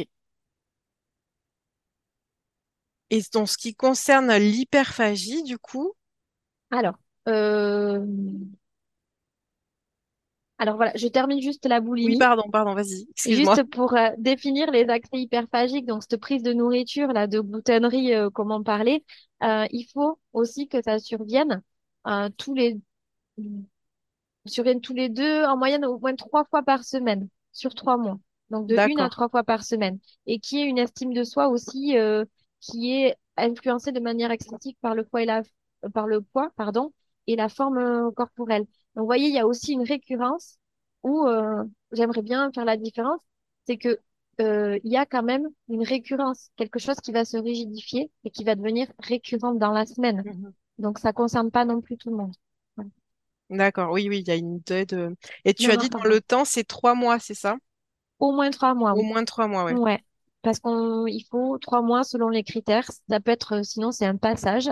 [3.10, 5.93] Et dans ce qui concerne l'hyperphagie, du coup,
[6.71, 6.95] Alors,
[7.27, 8.06] euh,
[10.60, 12.17] alors voilà, je termine juste la oui, boulimie.
[12.17, 13.08] pardon, pardon, vas-y.
[13.15, 18.13] Juste pour euh, définir les accès hyperphagiques, donc cette prise de nourriture, là, de gloutonnerie,
[18.13, 19.04] euh, comme on parlait,
[19.43, 21.62] euh, il faut aussi que ça survienne
[22.08, 22.80] euh, tous les
[24.46, 28.17] survienne tous les deux, en moyenne au moins trois fois par semaine, sur trois mois.
[28.50, 30.00] Donc de une à trois fois par semaine.
[30.26, 32.24] Et qui ait une estime de soi aussi euh,
[32.62, 35.43] qui est influencée de manière excessive par le poids et la
[35.93, 36.93] par le poids, pardon,
[37.28, 38.65] et la forme corporelle.
[38.97, 40.60] Donc vous voyez, il y a aussi une récurrence
[41.03, 43.21] où euh, j'aimerais bien faire la différence,
[43.67, 43.99] c'est que
[44.41, 48.31] euh, il y a quand même une récurrence, quelque chose qui va se rigidifier et
[48.31, 50.25] qui va devenir récurrent dans la semaine.
[50.25, 50.53] Mhm.
[50.79, 52.36] Donc ça concerne pas non plus tout le monde.
[53.49, 55.15] D'accord, oui, oui, il y a une durée de...
[55.45, 57.57] Et tu Non, as non, dit dans le temps, c'est trois mois, c'est ça?
[58.19, 59.03] Au moins trois mois, Au oui.
[59.03, 59.79] moins trois mois, ouais.
[59.79, 60.03] Ouais.
[60.43, 62.88] Parce qu'on, il faut trois mois selon les critères.
[63.10, 64.69] Ça peut être, euh, sinon c'est un passage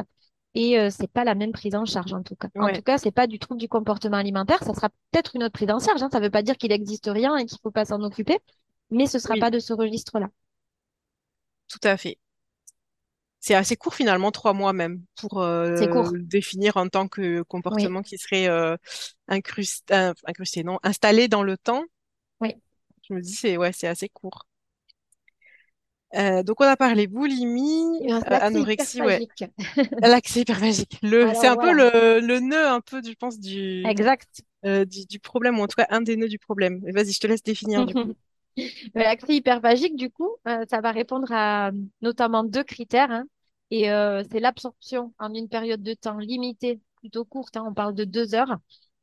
[0.56, 2.50] et euh, c'est pas la même prise en charge en tout cas.
[2.60, 4.64] En tout cas, c'est pas du trouble du comportement alimentaire.
[4.64, 6.02] Ça sera peut-être une autre prise en charge.
[6.04, 6.10] Hein.
[6.12, 8.40] Ça veut pas dire qu'il n'existe rien et qu'il faut pas s'en occuper,
[8.92, 10.30] mais ce sera oui, pas de ce registre-là.
[11.68, 12.18] tout à fait.
[13.40, 18.02] C'est assez court finalement, trois mois même, pour euh, définir en tant que Oui, comportement
[18.02, 18.76] qui serait euh,
[19.28, 21.84] incrusté, euh, incrusté, non, installé dans le temps.
[22.40, 22.56] oui.
[23.08, 24.46] Je me dis, c'est ouais, c'est assez court.
[26.18, 29.28] Euh, donc on a parlé boulimie, euh, anorexie, ouais.
[30.02, 30.98] L'accès hyperphagique.
[31.04, 34.42] Le, c'est un peu le, le nœud un peu, je pense, du, Exact.
[34.66, 36.82] euh, du, du problème, ou en tout cas un des nœuds du problème.
[36.94, 38.14] Vas-y, je te laisse définir du coup.
[38.96, 43.12] L'accès hyperphagique, du coup, ça va répondre à notamment deux critères.
[43.12, 43.26] hein.
[43.72, 43.84] et
[44.32, 48.34] c'est l'absorption en une période de temps limitée, plutôt courte, hein, on parle de deux
[48.36, 48.58] heures,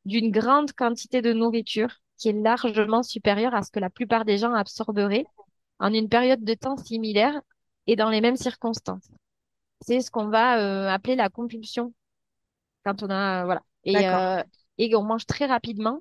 [0.05, 4.39] d'une grande quantité de nourriture qui est largement supérieure à ce que la plupart des
[4.39, 5.27] gens absorberaient
[5.83, 7.43] en une période de temps similaire
[7.89, 9.11] et dans les mêmes circonstances.
[9.83, 11.93] C'est ce qu'on va euh, appeler la compulsion
[12.85, 13.63] quand on a, euh, voilà.
[13.85, 14.43] Et, euh,
[14.79, 16.01] et on mange très rapidement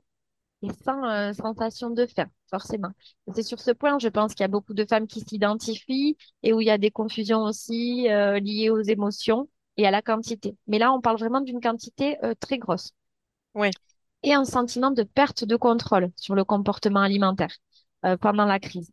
[0.63, 2.91] et sans euh, sensation de faim, forcément.
[3.33, 6.53] C'est sur ce point, je pense qu'il y a beaucoup de femmes qui s'identifient et
[6.53, 10.55] où il y a des confusions aussi liées aux émotions et à la quantité.
[10.67, 12.91] Mais là, on parle vraiment d'une quantité très grosse
[14.23, 17.55] et un sentiment de perte de contrôle sur le comportement alimentaire
[18.19, 18.91] pendant la crise.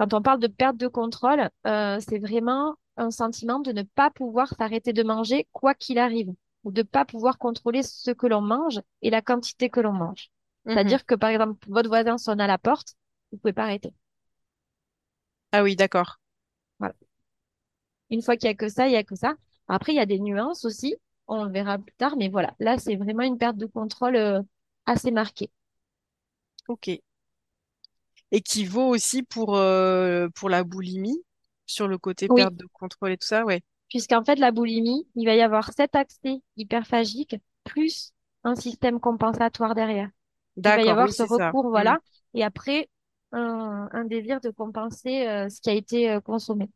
[0.00, 4.08] Quand on parle de perte de contrôle, euh, c'est vraiment un sentiment de ne pas
[4.08, 6.32] pouvoir s'arrêter de manger quoi qu'il arrive,
[6.64, 9.92] ou de ne pas pouvoir contrôler ce que l'on mange et la quantité que l'on
[9.92, 10.30] mange.
[10.64, 10.72] Mhm.
[10.72, 12.94] C'est-à-dire que, par exemple, votre voisin sonne à la porte,
[13.30, 13.92] vous pouvez pas arrêter.
[15.52, 16.18] Ah oui, d'accord.
[16.78, 16.94] Voilà.
[18.08, 19.34] Une fois qu'il y a que ça, il y a que ça.
[19.68, 20.96] Après, il y a des nuances aussi.
[21.26, 22.54] On le verra plus tard, mais voilà.
[22.58, 24.40] Là, c'est vraiment une perte de contrôle euh,
[24.86, 25.50] assez marquée.
[26.68, 26.88] Ok.
[28.32, 31.22] Et qui vaut aussi pour, euh, pour la boulimie,
[31.66, 33.62] sur le côté Oui, perte de contrôle et tout ça, ouais.
[33.88, 38.12] puisqu'en fait, la boulimie, il va y avoir cet accès hyperphagique plus
[38.44, 40.08] un système compensatoire derrière.
[40.64, 41.24] Il va y avoir oui, ce ça.
[41.24, 41.70] recours, Mm.
[41.70, 42.00] voilà,
[42.34, 42.88] et après,
[43.32, 46.68] un, un désir de compenser euh, ce qui a été euh, consommé.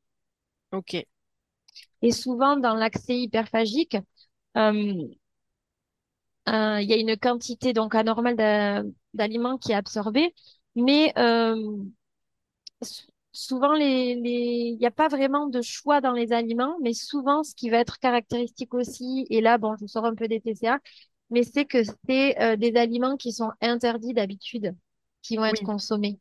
[0.73, 0.95] Ok.
[2.03, 3.97] Et souvent, dans l'accès hyperphagique,
[4.57, 5.09] euh,
[6.81, 8.83] il y a une quantité donc anormale d'a-
[9.15, 10.35] d'aliments qui est absorbée,
[10.77, 11.55] mais euh,
[13.33, 14.31] souvent, les, les...
[14.75, 17.79] il n'y a pas vraiment de choix dans les aliments, mais souvent, ce qui va
[17.79, 20.79] être caractéristique aussi, et là, bon, je sors un peu des TCA,
[21.31, 24.75] mais c'est que c'est euh, des aliments qui sont interdits d'habitude,
[25.23, 26.21] qui vont être Oui, consommés.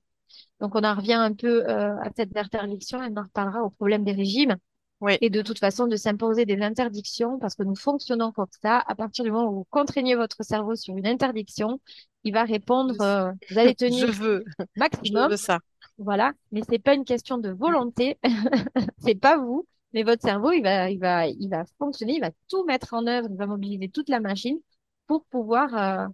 [0.62, 3.70] Donc, on en revient un peu euh, à cette interdiction, et on en reparlera au
[3.72, 4.58] problème des régimes.
[5.04, 5.20] Oui.
[5.22, 8.80] Et de toute façon, de s'imposer des interdictions, parce que nous fonctionnons comme ça.
[8.80, 11.80] À partir du moment où vous contraignez votre cerveau sur une interdiction,
[12.24, 14.44] il va répondre, euh, vous allez Je tenir je
[14.76, 15.30] maximum.
[15.30, 15.60] veux ça.
[15.98, 18.20] Voilà, mais c'est pas une question de volonté,
[19.00, 22.32] c'est pas vous, mais votre cerveau, il va, il va, il va fonctionner, il va
[22.50, 24.60] tout mettre en œuvre, il va mobiliser toute la machine
[25.08, 26.08] pour pouvoir euh,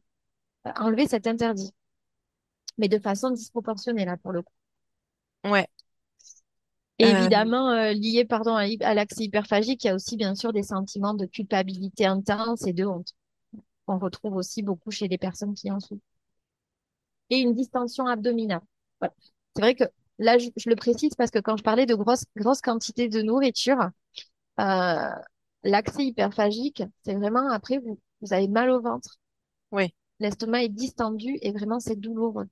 [0.77, 1.71] enlever cet interdit,
[2.79, 4.53] mais de façon disproportionnée là pour le coup.
[5.43, 5.67] Ouais.
[6.99, 10.35] Et Euh, évidemment, euh, lié pardon à, à l'accès hyperphagique, il y a aussi bien
[10.35, 13.13] sûr des sentiments de culpabilité intense et de honte
[13.85, 16.01] qu'on retrouve aussi beaucoup chez les personnes qui en souffrent.
[17.29, 18.61] Et une distension abdominale.
[18.99, 19.13] Voilà.
[19.55, 19.83] C'est vrai que
[20.19, 23.21] là, je, je le précise parce que quand je parlais de grosses grosses quantités de
[23.21, 23.89] nourriture,
[24.59, 25.09] euh,
[25.63, 29.19] l'accès hyperphagique, c'est vraiment après vous vous avez mal au ventre,
[29.71, 29.93] oui.
[30.21, 32.47] l'estomac est distendu et vraiment c'est douloureux.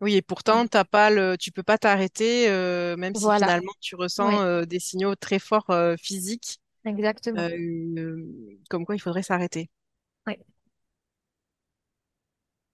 [0.00, 3.32] Oui, et pourtant, t'as pas le, tu peux pas t'arrêter, euh, même si Voilà.
[3.32, 7.54] finalement tu ressens Ouais, euh, des signaux très forts euh, physiques, exactement.
[8.70, 9.68] comme quoi il faudrait s'arrêter.
[10.26, 10.40] Ouais.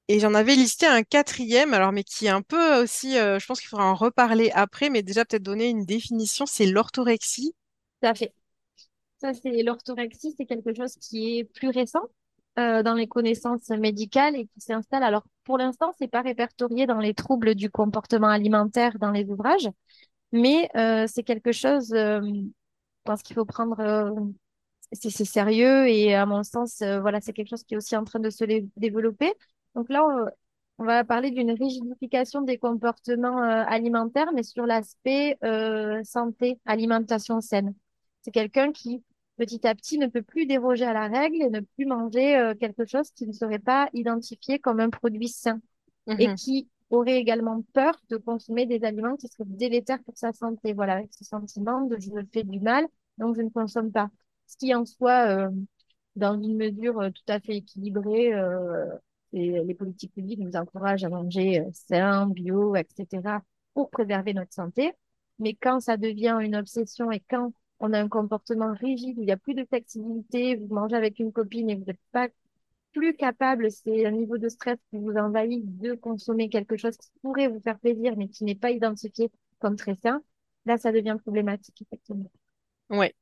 [0.08, 3.60] Et j'en avais listé un quatrième, alors mais qui est un peu aussi, je pense
[3.60, 7.54] qu'il faudra en reparler après, mais déjà peut-être donner une définition, c'est l'orthorexie.
[8.00, 8.34] Tout à fait.
[9.20, 12.02] Ça, c'est l'orthorexie, c'est quelque chose qui est plus récent
[12.56, 15.02] dans les connaissances médicales et qui s'installe.
[15.04, 19.68] Alors, pour l'instant, c'est pas répertorié dans les troubles du comportement alimentaire dans les ouvrages,
[20.32, 22.42] mais euh, c'est quelque chose, euh, je
[23.04, 24.10] pense qu'il faut prendre, euh,
[24.92, 28.04] c'est sérieux et à mon sens, euh, voilà, c'est quelque chose qui est aussi en
[28.04, 28.44] train de se
[28.76, 29.32] développer.
[29.76, 30.02] Donc là,
[30.78, 35.38] on, va parler d'une rigidification des comportements euh, alimentaires, mais sur l'aspect
[36.04, 37.74] santé, alimentation saine.
[38.22, 39.04] C'est quelqu'un qui,
[39.36, 42.54] petit à petit, ne peut plus déroger à la règle et ne plus manger euh,
[42.54, 45.60] quelque chose qui ne serait pas identifié comme un produit sain
[46.18, 46.34] et Mhm.
[46.36, 50.72] qui aurait également peur de consommer des aliments qui seraient délétères pour sa santé.
[50.72, 52.86] Voilà, avec ce sentiment de je me fais du mal,
[53.18, 54.08] donc je ne consomme pas.
[54.46, 55.50] Ce qui en soi, euh,
[56.14, 58.86] dans une mesure euh, tout à fait équilibrée, euh,
[59.32, 63.42] et les politiques publiques nous encouragent à manger euh, sain, bio, etc.,
[63.74, 64.92] pour préserver notre santé.
[65.38, 69.26] Mais quand ça devient une obsession et quand on a un comportement rigide où il
[69.26, 72.28] n'y a plus de flexibilité, vous mangez avec une copine et vous n'êtes pas
[72.92, 77.10] plus capable, c'est un niveau de stress qui vous envahit de consommer quelque chose qui
[77.22, 80.22] pourrait vous faire plaisir, mais qui n'est pas identifié comme très sain,
[80.66, 82.30] là, ça devient problématique, effectivement.
[82.90, 83.14] Ouais.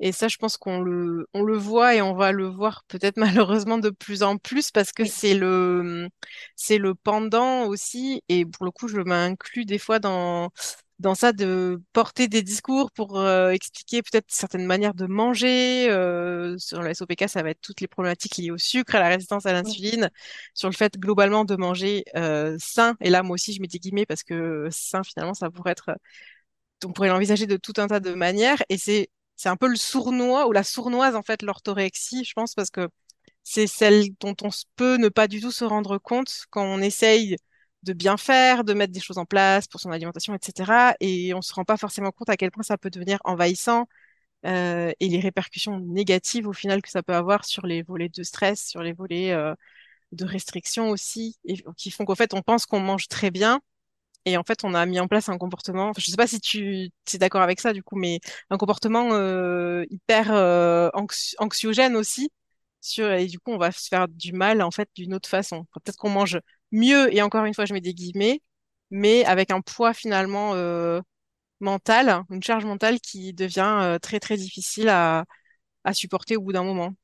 [0.00, 3.16] Et ça, je pense qu'on le, on le voit et on va le voir peut-être
[3.18, 6.08] malheureusement de plus en plus parce que Oui, c'est le,
[6.56, 8.22] c'est le pendant aussi.
[8.28, 10.50] Et pour le coup, je m'inclus des fois dans,
[11.00, 15.88] dans ça de porter des discours pour euh, expliquer peut-être certaines manières de manger.
[15.90, 19.08] Euh, sur la SOPK, ça va être toutes les problématiques liées au sucre, à la
[19.08, 20.10] résistance à l'insuline,
[20.54, 22.96] sur le fait globalement de manger euh, sain.
[23.00, 25.90] Et là, moi aussi, je mets des guillemets parce que sain, finalement, ça pourrait être
[26.84, 29.76] on pourrait l'envisager de tout un tas de manières et c'est c'est un peu le
[29.76, 32.88] sournois ou la sournoise en fait l'orthorexie je pense parce que
[33.42, 37.36] c'est celle dont on peut ne pas du tout se rendre compte quand on essaye
[37.82, 40.94] de bien faire, de mettre des choses en place pour son alimentation, etc.
[41.00, 43.86] Et on se rend pas forcément compte à quel point ça peut devenir envahissant
[44.46, 48.22] euh, et les répercussions négatives au final que ça peut avoir sur les volets de
[48.24, 49.54] stress, sur les volets euh,
[50.12, 53.60] de restriction aussi, et qui font qu'en fait on pense qu'on mange très bien
[54.26, 56.90] et en fait, on a mis en place un comportement, je sais pas si tu
[57.14, 62.30] es d'accord avec ça du coup, mais un comportement euh, hyper euh, anxi- anxiogène aussi.
[62.82, 65.64] Sur, et du coup, on va se faire du mal en fait d'une autre façon.
[65.74, 66.38] Peut-être qu'on mange
[66.72, 68.40] mieux, et encore une fois, je mets des guillemets,
[68.90, 71.00] mais avec un poids finalement euh,
[71.60, 75.24] mental, une charge mentale qui devient euh, très très difficile à,
[75.92, 76.94] supporter au bout d'un moment.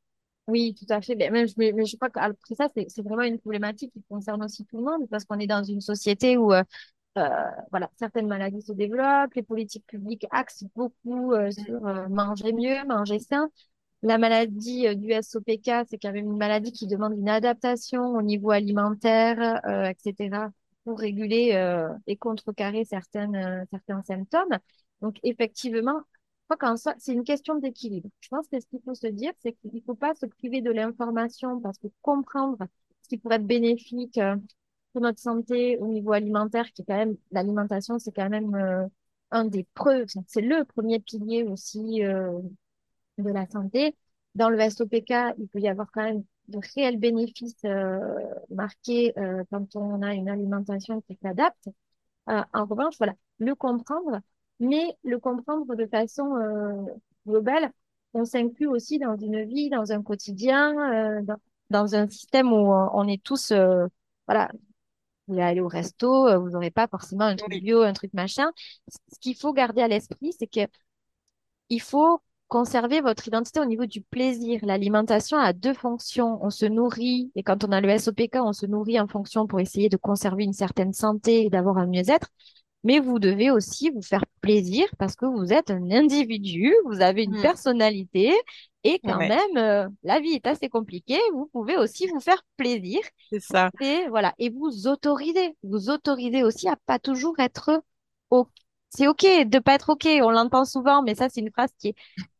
[0.48, 1.16] oui, tout à fait.
[1.16, 4.76] Mais, je mais- je crois qu'après ça, c'est vraiment une problématique qui concerne aussi tout
[4.78, 6.62] le monde parce qu'on est dans une société où euh,
[7.70, 13.50] voilà, certaines maladies se développent, les politiques publiques axent beaucoup sur manger mieux, manger sain.
[14.06, 18.22] La maladie euh, du SOPK, c'est quand même une maladie qui demande une adaptation au
[18.22, 20.48] niveau alimentaire, euh, etc.,
[20.84, 24.58] pour réguler euh, et contrecarrer certaines, certains symptômes.
[25.02, 28.08] Donc, effectivement, je crois qu'en soi, c'est une question d'équilibre.
[28.20, 30.60] Je pense que ce qu'il faut se dire, c'est qu'il ne faut pas se priver
[30.60, 32.58] de l'information parce que comprendre
[33.02, 34.20] ce qui pourrait être bénéfique
[34.92, 38.88] pour notre santé au niveau alimentaire, qui est quand même, l'alimentation, c'est quand même
[39.32, 42.02] un des preuves, c'est le premier pilier aussi
[43.18, 43.94] de la santé.
[44.34, 47.98] Dans le SOPK, il peut y avoir quand même de réels bénéfices euh,
[48.50, 51.68] marqués euh, quand on a une alimentation qui s'adapte.
[52.28, 54.20] Euh, en revanche, voilà, le comprendre,
[54.60, 56.34] mais le comprendre de façon
[57.26, 57.70] globale,
[58.14, 61.36] on s'inclut aussi dans une vie, dans un quotidien, dans,
[61.70, 63.52] dans un système où on, est tous,
[64.26, 64.50] voilà,
[65.28, 68.50] Vous aller au resto, vous n'aurez pas forcément un truc bio, un truc machin.
[68.88, 70.66] Ce qu'il faut garder à l'esprit, c'est que
[71.68, 74.60] il faut conserver votre identité au niveau du plaisir.
[74.64, 76.38] L'alimentation a deux fonctions.
[76.42, 79.60] On se nourrit, et quand on a le SOPK, on se nourrit en fonction pour
[79.60, 82.28] essayer de conserver une certaine santé et d'avoir un mieux-être.
[82.84, 87.24] Mais vous devez aussi vous faire plaisir parce que vous êtes un individu, vous avez
[87.24, 87.38] une Mm.
[87.38, 88.32] personnalité
[88.84, 91.18] et quand Ouais, même, euh, la vie est assez compliquée.
[91.32, 93.70] Vous pouvez aussi vous faire plaisir c'est ça.
[93.80, 97.82] et voilà, et vous autorisez, vous autorisez aussi à pas toujours être
[98.30, 98.50] OK.
[98.96, 101.88] C'est OK de pas être OK, on l'entend souvent, mais ça, c'est une phrase qui
[101.88, 101.96] est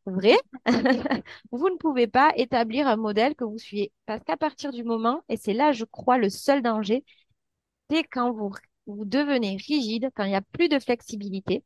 [0.07, 0.37] vraie.
[1.51, 3.91] Vous ne pouvez pas établir un modèle que vous suivez.
[4.07, 7.05] Parce qu'à partir du moment, et c'est là, je crois, le seul danger,
[7.89, 8.51] c'est quand vous,
[8.87, 11.63] devenez rigide, quand il n'y a plus de flexibilité,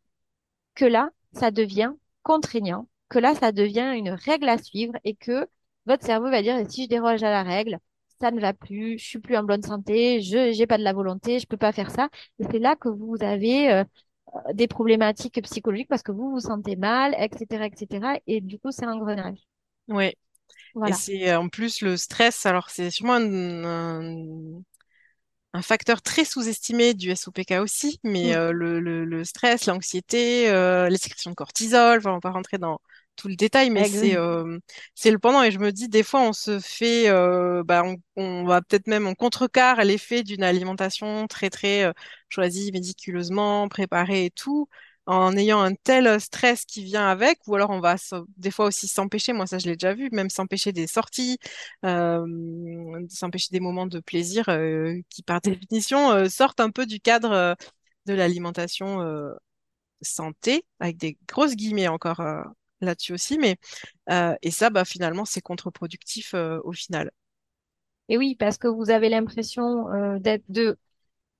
[0.75, 1.91] que là, ça devient
[2.23, 5.47] contraignant, que là, ça devient une règle à suivre et que
[5.85, 7.79] votre cerveau va dire, si je déroge à la règle,
[8.19, 10.93] ça ne va plus, je suis plus en bonne santé, je n'ai pas de la
[10.93, 12.09] volonté, je peux pas faire ça.
[12.39, 13.83] Et c'est là que vous avez euh,
[14.53, 18.17] des problématiques psychologiques parce que vous vous sentez mal, etc., etc.
[18.27, 19.39] Et du coup, c'est un engrenage.
[19.87, 20.15] Ouais.
[20.85, 20.93] Et Voilà.
[20.93, 22.45] c'est euh, en plus le stress.
[22.45, 24.63] Alors, c'est sûrement un, un-
[25.53, 30.89] un facteur très sous-estimé du SOPK aussi, mais euh, le, le- le stress, l'anxiété, euh,
[30.89, 32.79] les sécrétions de cortisol, enfin, on va rentrer dans
[33.15, 34.57] tout le détail, mais c'est euh,
[35.05, 35.43] le pendant.
[35.43, 38.87] Et je me dis, des fois, on se fait, euh, bah, on, on va peut-être
[38.87, 41.93] même en contrecarre l'effet d'une alimentation très, très euh,
[42.29, 44.67] choisie méticuleusement, préparée et tout.
[45.07, 47.95] en ayant un tel stress qui vient avec, ou alors on va
[48.37, 51.37] des fois aussi s'empêcher, moi ça je l'ai déjà vu, même s'empêcher des sorties,
[51.85, 52.25] euh,
[53.09, 57.31] s'empêcher des moments de plaisir euh, qui par définition euh, sortent un peu du cadre
[57.31, 57.53] euh,
[58.05, 59.33] de l'alimentation euh,
[60.01, 62.43] santé, avec des grosses guillemets encore euh,
[62.85, 63.57] là-dessus aussi, mais
[64.09, 67.11] euh, et ça bah finalement c'est contre-productif euh, au final.
[68.09, 70.77] Et oui, parce que vous avez l'impression euh, d'être de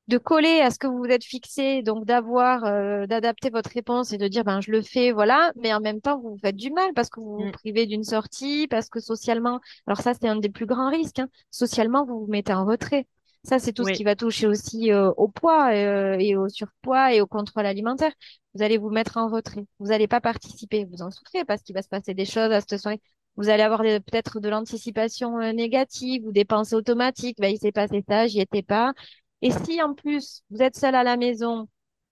[0.07, 2.63] de coller à ce que vous vous êtes fixé, donc d'avoir,
[3.07, 6.19] d'adapter votre réponse et de dire, ben, je le fais, voilà, mais en même temps,
[6.19, 7.51] vous vous faites du mal parce que vous vous Mm.
[7.51, 11.29] privez d'une sortie, parce que socialement, alors ça, c'est un des plus grands risques, hein.
[11.51, 13.07] Socialement, vous vous mettez en retrait.
[13.43, 17.13] Ça, c'est tout ce qui va toucher aussi euh, au poids euh, et au surpoids
[17.13, 18.11] et au contrôle alimentaire.
[18.53, 19.65] Vous allez vous mettre en retrait.
[19.79, 20.85] Vous n'allez pas participer.
[20.85, 23.01] Vous en souffrez parce qu'il va se passer des choses à cette soirée.
[23.37, 27.37] Vous allez avoir des- peut-être de l'anticipation euh, négative ou des pensées automatiques.
[27.39, 28.93] Ben, il s'est passé ça, j'y étais pas.
[29.41, 31.67] Et si en plus vous êtes seul à la maison,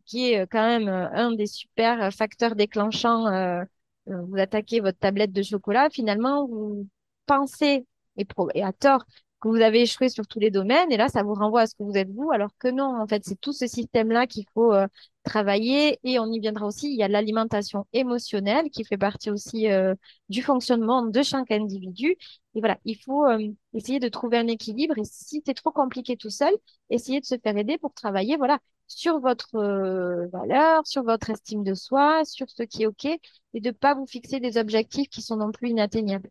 [0.06, 3.64] qui est euh, quand même euh, un des super euh, facteurs déclenchants, euh,
[4.10, 6.88] euh, vous attaquez votre tablette de chocolat, finalement vous
[7.28, 7.86] pensez,
[8.18, 9.06] et, pro- et à tort,
[9.40, 11.76] que vous avez échoué sur tous les domaines, et là ça vous renvoie à ce
[11.76, 14.74] que vous êtes vous, alors que non, en fait c'est tout ce système-là qu'il faut
[14.74, 14.88] euh,
[15.24, 19.70] travailler, et on y viendra aussi, il y a l'alimentation émotionnelle qui fait partie aussi
[19.72, 19.96] euh,
[20.30, 22.16] du fonctionnement de chaque individu.
[22.56, 26.18] Et voilà, il faut euh, essayer de trouver un équilibre, et si c'est trop compliqué
[26.18, 26.54] tout seul,
[26.90, 31.64] essayez de se faire aider pour travailler, voilà, sur votre euh, valeur, sur votre estime
[31.64, 35.22] de soi, sur ce qui est OK, et de pas vous fixer des objectifs qui
[35.22, 36.30] sont non plus inatteignables.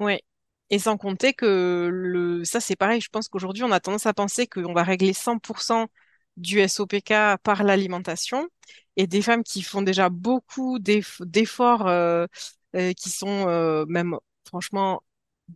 [0.00, 0.20] oui.
[0.70, 2.44] Et sans compter que le...
[2.44, 5.86] ça c'est pareil, je pense qu'aujourd'hui on a tendance à penser qu'on va régler 100%
[6.36, 8.48] du SOPK par l'alimentation.
[8.96, 12.26] Et des femmes qui font déjà beaucoup d'eff- d'efforts euh,
[12.76, 14.16] euh, qui sont euh, même
[14.48, 15.02] franchement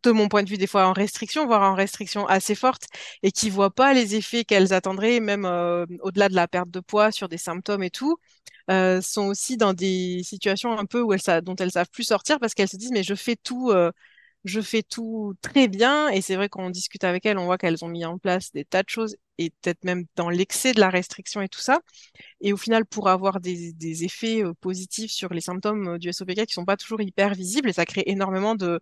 [0.05, 2.85] de mon point de vue des fois en restriction, voire en restriction assez forte
[3.25, 5.45] et qui voient pas les effets qu'elles attendraient même
[6.03, 8.17] au-delà de la perte de poids sur des symptômes et tout,
[8.69, 12.55] sont aussi dans des situations un peu où elles, dont elles savent plus sortir parce
[12.55, 13.73] qu'elles se disent mais je fais tout
[14.45, 17.85] je fais tout très bien et c'est vrai qu'on discute avec elles, on voit qu'elles
[17.85, 20.91] ont mis en place des tas de choses et peut-être même dans l'excès de la
[20.91, 21.81] restriction et tout ça.
[22.41, 26.47] Et au final, pour avoir des, effets euh, positifs sur les symptômes euh, du SOPK
[26.47, 28.81] qui sont pas toujours hyper visibles et ça crée énormément de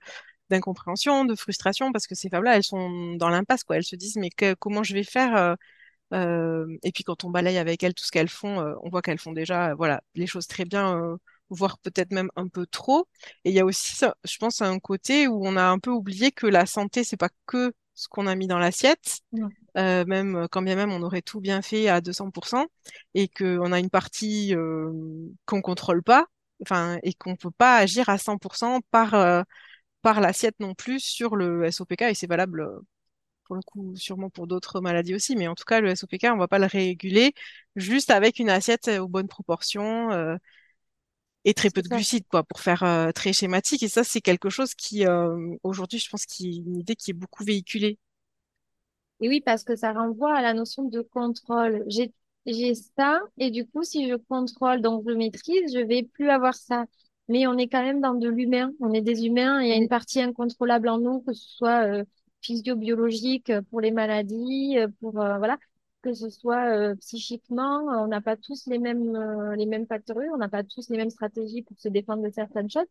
[0.50, 3.76] d'incompréhension, de frustration parce que ces femmes-là, elles sont dans l'impasse quoi.
[3.76, 5.56] Elles se disent mais comment je vais faire
[6.14, 9.18] euh, Et puis quand on balaye avec elles tout ce qu'elles font, on voit qu'elles
[9.18, 11.18] font déjà voilà les choses très bien.
[11.50, 13.08] Euh, voire peut-être même un peu trop.
[13.44, 15.90] Et il y a aussi, ça, je pense, un côté où on a un peu
[15.90, 19.20] oublié que la santé, c'est pas que ce qu'on a mis dans l'assiette,
[19.76, 22.66] euh, même quand bien même on aurait tout bien fait à 200%,
[23.14, 24.92] et qu'on a une partie euh,
[25.46, 26.26] qu'on contrôle pas,
[26.62, 29.42] enfin, et qu'on peut pas agir à 100% par, euh,
[30.02, 32.80] par l'assiette non plus sur le SOPK, et c'est valable euh,
[33.44, 36.36] pour le coup sûrement pour d'autres maladies aussi, mais en tout cas le SOPK, on
[36.38, 37.34] va pas le réguler
[37.76, 40.10] juste avec une assiette euh, aux bonnes proportions.
[40.12, 40.36] euh,
[41.48, 43.82] et très peu de glucides, quoi, pour faire euh, très schématique.
[43.82, 46.94] Et ça, c'est quelque chose qui, euh, aujourd'hui, je pense qu'il y a une idée
[46.94, 47.96] qui est beaucoup véhiculée.
[49.22, 51.84] Et oui, parce que ça renvoie à la notion de contrôle.
[51.86, 52.12] J'ai,
[52.44, 56.54] j'ai ça, et du coup, si je contrôle, donc je maîtrise, je vais plus avoir
[56.54, 56.84] ça.
[57.28, 58.70] Mais on est quand même dans de l'humain.
[58.80, 61.48] On est des humains, et il y a une partie incontrôlable en nous, que ce
[61.48, 62.04] soit euh,
[62.42, 65.56] physio-biologique euh, pour les maladies, pour, voilà,
[66.02, 70.16] que ce soit euh, psychiquement, on n'a pas tous les mêmes, euh, les mêmes facteurs,
[70.34, 72.86] on n'a pas tous les mêmes stratégies pour se défendre de certaines choses.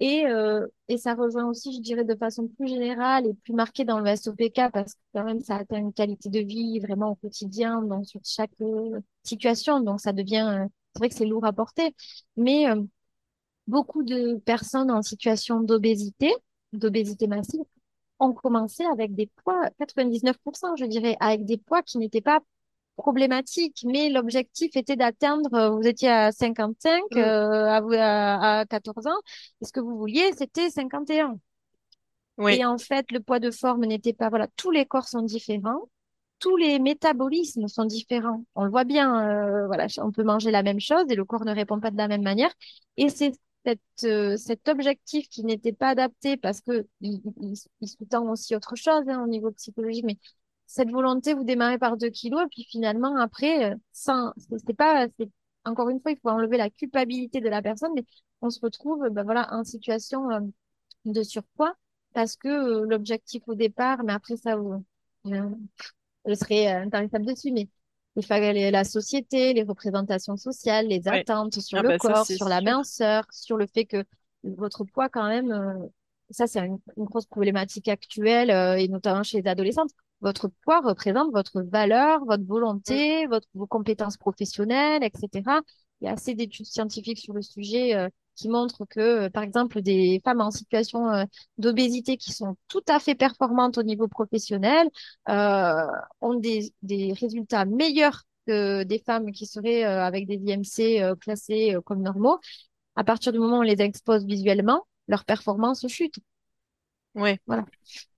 [0.00, 3.84] Et, euh, et ça rejoint aussi, je dirais, de façon plus générale et plus marquée
[3.84, 7.14] dans le SOPK parce que quand même, ça atteint une qualité de vie vraiment au
[7.16, 8.52] quotidien, donc sur chaque
[9.24, 9.80] situation.
[9.80, 11.94] Donc ça devient, c'est vrai que c'est lourd à porter,
[12.36, 12.66] mais
[13.66, 16.32] beaucoup de personnes en situation d'obésité,
[16.72, 17.62] d'obésité massive,
[18.20, 22.40] ont commencé avec des poids, 99%, je dirais, avec des poids qui n'étaient pas
[22.96, 27.18] problématique, mais l'objectif était d'atteindre, euh, vous étiez à 55 Mm.
[27.18, 29.20] euh, à 14 ans,
[29.60, 31.38] et ce que vous vouliez, c'était 51.
[32.38, 35.22] Oui, Et en fait, le poids de forme n'était pas, voilà, tous les corps sont
[35.22, 35.88] différents,
[36.38, 38.44] tous les métabolismes sont différents.
[38.54, 41.44] On le voit bien, euh, voilà, on peut manger la même chose et le corps
[41.46, 42.52] ne répond pas de la même manière.
[42.98, 43.32] Et c'est
[43.66, 47.20] cette, euh, cet objectif qui n'était pas adapté parce que il,
[47.82, 50.18] sous-tend aussi autre chose hein, au niveau psychologique, mais
[50.66, 54.32] cette volonté, vous démarrez par 2 kilos et puis finalement, après, euh, sans,
[54.66, 55.08] c'est pas,
[55.64, 58.04] encore une fois, il faut enlever la culpabilité de la personne, mais
[58.42, 60.40] on se retrouve, ben voilà, en situation euh,
[61.04, 61.74] de surpoids
[62.14, 64.84] parce que l'objectif au départ, mais après ça, vous,
[65.24, 67.68] je, serai intarissable dessus, mais
[68.16, 71.26] il fallait la société, les représentations sociales, les ouais.
[71.26, 74.04] attentes sur Ah le bah corps, sur la minceur, sur le fait que
[74.44, 75.86] votre poids, quand même, euh,
[76.30, 79.90] ça, c'est une, une grosse problématique actuelle, euh, et notamment chez les adolescentes.
[80.20, 82.44] Votre poids représente votre valeur, votre
[82.88, 83.02] Mm.
[83.04, 85.60] volonté, votre, vos compétences professionnelles, etc.
[86.00, 89.42] Il y a assez d'études scientifiques sur le sujet, euh, qui montrent que, euh, par
[89.42, 91.24] exemple, des femmes en situation, euh,
[91.58, 94.88] d'obésité qui sont tout à fait performantes au niveau professionnel,
[95.28, 95.86] euh,
[96.20, 102.02] ont des, des résultats meilleurs que des femmes qui seraient avec des IMC classés comme
[102.02, 102.38] normaux.
[102.96, 106.16] À partir du moment où on les expose visuellement, leur performance chute.
[107.14, 107.38] Ouais.
[107.46, 107.64] Voilà.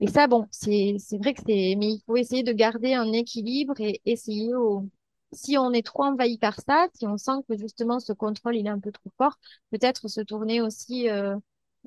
[0.01, 3.12] Et ça, bon, c'est c'est vrai que c'est, mais il faut essayer de garder un
[3.12, 4.89] équilibre et essayer au,
[5.33, 8.66] si on est trop envahi par ça, si on sent que justement ce contrôle il
[8.66, 9.39] est un peu trop fort,
[9.70, 11.37] peut-être se tourner aussi, euh,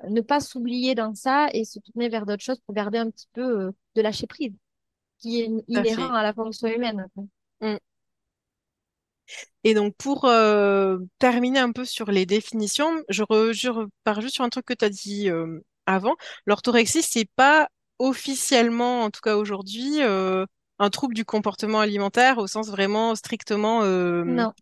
[0.08, 3.28] ne pas s'oublier dans ça et se tourner vers d'autres choses pour garder un petit
[3.32, 4.52] peu euh, de lâcher prise,
[5.18, 7.06] qui est à inhérent à la fonction humaine.
[7.60, 7.76] Mm.
[9.64, 14.34] Et donc, pour euh, terminer un peu sur les définitions, je, re- je repars juste
[14.34, 15.30] sur un truc que tu as dit
[15.86, 16.16] avant.
[16.46, 17.68] L'orthorexie, c'est pas
[17.98, 20.00] officiellement, en tout cas aujourd'hui,
[20.78, 24.52] un trouble du comportement alimentaire au sens vraiment strictement euh, Non,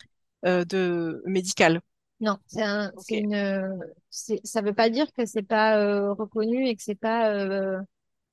[0.46, 1.80] euh, de médical.
[2.20, 3.06] non, c'est un, Ok.
[3.06, 3.80] c'est une,
[4.10, 7.32] ça veut pas dire que c'est pas euh, reconnu et que c'est pas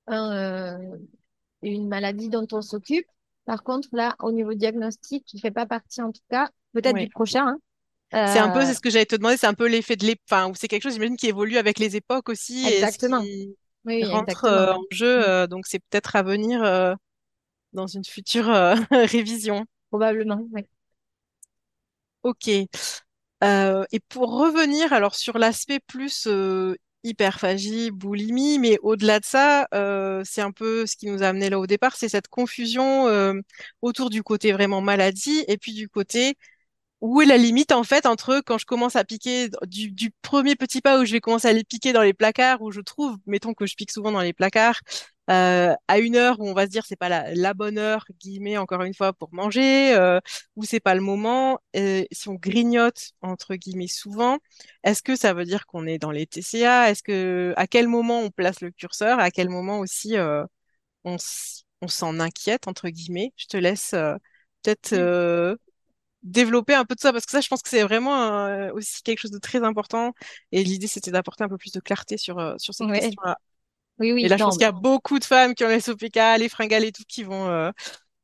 [0.07, 0.79] un,
[1.63, 3.07] une maladie dont on s'occupe.
[3.45, 7.07] Par contre, là, au niveau diagnostic, qui fait pas partie en tout cas, peut-être du
[7.09, 7.57] prochain,
[8.25, 8.65] C'est un peu, hein.
[8.65, 10.67] c'est ce que j'allais te demander, c'est un peu l'effet de l'époque, enfin, ou c'est
[10.67, 13.17] quelque chose, j'imagine, qui évolue avec les époques aussi et ce exactement.
[13.17, 14.45] qui Oui, oui, rentre exactement.
[14.45, 15.07] euh, en jeu.
[15.19, 15.25] Mm.
[15.27, 16.61] euh, donc, c'est peut-être à venir
[17.77, 19.65] dans une future euh, révision.
[19.91, 20.63] Probablement, oui.
[22.23, 22.49] Ok.
[23.43, 29.67] Euh, et pour revenir alors sur l'aspect plus euh, hyperphagie, boulimie, mais au-delà de ça,
[29.75, 33.07] euh, c'est un peu ce qui nous a amené là au départ, c'est cette confusion
[33.07, 33.33] euh,
[33.81, 36.35] autour du côté vraiment maladie et puis du côté
[37.01, 40.55] où est la limite en fait entre quand je commence à piquer du, du premier
[40.55, 43.17] petit pas où je vais commencer à les piquer dans les placards où je trouve,
[43.27, 44.81] mettons que je pique souvent dans les placards,
[45.29, 48.05] euh, à une heure où on va se dire c'est pas la, la bonne heure
[48.19, 50.19] guillemets encore une fois pour manger, euh,
[50.55, 51.59] ou c'est pas le moment.
[51.75, 54.37] euh, si on grignote entre guillemets souvent,
[54.83, 56.89] est-ce que ça veut dire qu'on est dans les TCA?
[56.91, 59.19] Est-ce que à quel moment on place le curseur?
[59.19, 60.45] À quel moment aussi euh,
[61.03, 61.17] on,
[61.87, 63.33] s'en inquiète entre guillemets?
[63.37, 64.15] Je te laisse euh,
[64.63, 65.55] peut-être euh,
[66.23, 69.01] développer un peu de ça parce que ça je pense que c'est vraiment euh, aussi
[69.03, 70.13] quelque chose de très important
[70.51, 72.99] et l'idée c'était d'apporter un peu plus de clarté sur euh, sur cette Ouais.
[72.99, 73.37] question-là.
[73.99, 75.75] Oui, Et oui, là je pense qu'il y a beaucoup de femmes qui ont les
[75.79, 77.71] SOPK, les fringales et tout qui vont euh,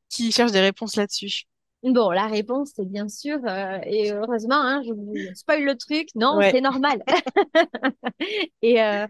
[0.10, 1.44] qui cherchent des réponses là-dessus.
[1.84, 6.08] Bon, la réponse, c'est bien sûr, euh, et heureusement, hein, je vous spoil le truc,
[6.16, 6.50] non, Ouais.
[6.50, 7.04] c'est normal.
[8.62, 9.06] Et euh,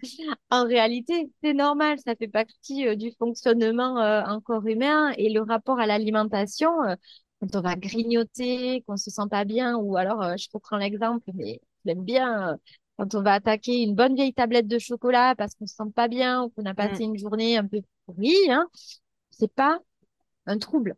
[0.50, 3.96] en réalité, c'est normal, ça fait partie euh, du fonctionnement
[4.28, 6.72] en corps humain et le rapport à l'alimentation,
[7.42, 11.62] quand on va grignoter, qu'on se sent pas bien, ou alors, je reprends l'exemple, mais
[11.86, 12.58] j'aime bien,
[12.98, 16.08] quand on va attaquer une bonne vieille tablette de chocolat parce qu'on se sent pas
[16.08, 16.76] bien ou qu'on a Mm.
[16.76, 18.68] passé une journée un peu pourrie, hein,
[19.32, 19.80] c'est pas
[20.46, 20.96] un trouble.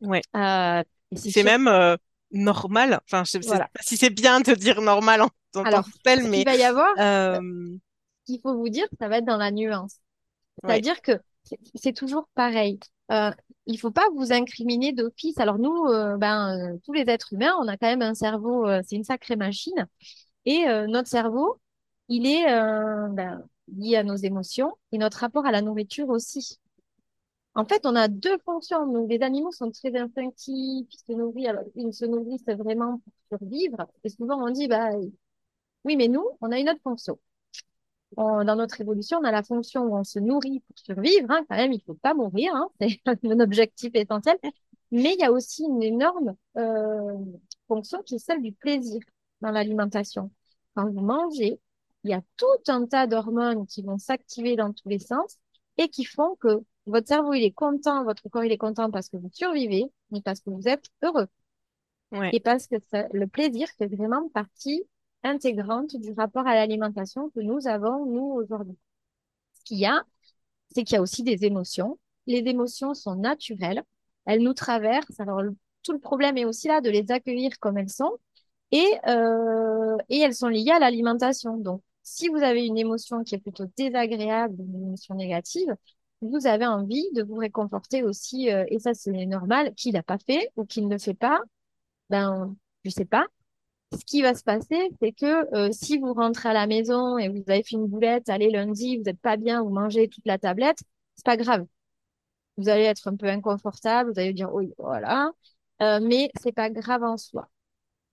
[0.00, 0.22] Ouais.
[0.34, 0.82] Euh,
[1.14, 1.96] c'est même euh,
[2.32, 3.00] normal.
[3.04, 3.68] Enfin, je sais je sais Voilà.
[3.72, 6.92] pas si c'est bien de dire normal en, tant que tel, mais va y avoir,
[6.98, 7.38] euh,
[8.26, 9.96] ce qu'il faut vous dire, ça va être dans la nuance.
[10.64, 10.70] ouais.
[10.70, 11.12] C'est-à-dire que
[11.74, 12.78] c'est toujours pareil.
[13.12, 13.30] Euh,
[13.66, 15.38] il faut pas vous incriminer d'office.
[15.38, 18.66] Alors nous, euh, ben, euh, tous les êtres humains, on a quand même un cerveau,
[18.84, 19.86] c'est une sacrée machine.
[20.46, 21.60] Et euh, notre cerveau,
[22.08, 26.60] il est euh, ben, lié à nos émotions et notre rapport à la nourriture aussi.
[27.54, 28.86] En fait, on a deux fonctions.
[28.86, 33.38] Donc, les animaux sont très instinctifs, ils se nourrissent, alors, ils se nourrissent vraiment pour
[33.38, 33.86] survivre.
[34.04, 34.90] Et souvent, on dit, bah,
[35.84, 37.18] oui, mais nous, on a une autre fonction.
[38.16, 41.30] dans notre évolution, on a la fonction où on se nourrit pour survivre.
[41.30, 42.54] Hein, quand même, il faut pas mourir.
[42.54, 44.38] Hein, c'est un objectif essentiel.
[44.92, 47.14] Mais il y a aussi une énorme euh,
[47.68, 49.00] fonction qui est celle du plaisir
[49.40, 50.30] dans l'alimentation.
[50.74, 51.60] Quand vous mangez,
[52.04, 55.38] il y a tout un tas d'hormones qui vont s'activer dans tous les sens
[55.78, 59.08] et qui font que votre cerveau, il est content, votre corps, il est content parce
[59.08, 61.26] que vous survivez, mais parce que vous êtes heureux.
[62.32, 62.76] Et parce que
[63.12, 64.84] le plaisir fait vraiment partie
[65.22, 68.78] intégrante du rapport à l'alimentation que nous avons, nous, aujourd'hui.
[69.54, 70.04] Ce qu'il y a,
[70.70, 71.98] c'est qu'il y a aussi des émotions.
[72.26, 73.82] Les émotions sont naturelles.
[74.24, 75.20] Elles nous traversent.
[75.20, 75.42] Alors,
[75.82, 78.18] tout le problème est aussi là de les accueillir comme elles sont.
[78.72, 81.56] Et, euh, et elles sont liées à l'alimentation.
[81.56, 85.74] Donc, si vous avez une émotion qui est plutôt désagréable, une émotion négative,
[86.20, 90.18] vous avez envie de vous réconforter aussi, euh, et ça c'est normal, qu'il n'a pas
[90.18, 91.40] fait ou qu'il ne fait pas,
[92.10, 93.26] ben je sais pas.
[93.92, 97.28] Ce qui va se passer, c'est que euh, si vous rentrez à la maison et
[97.28, 100.38] vous avez fait une boulette, allez lundi, vous n'êtes pas bien, vous mangez toute la
[100.38, 100.78] tablette,
[101.16, 101.66] c'est pas grave.
[102.58, 105.32] Vous allez être un peu inconfortable, vous allez dire oui, voilà,
[105.82, 107.48] euh, mais c'est pas grave en soi.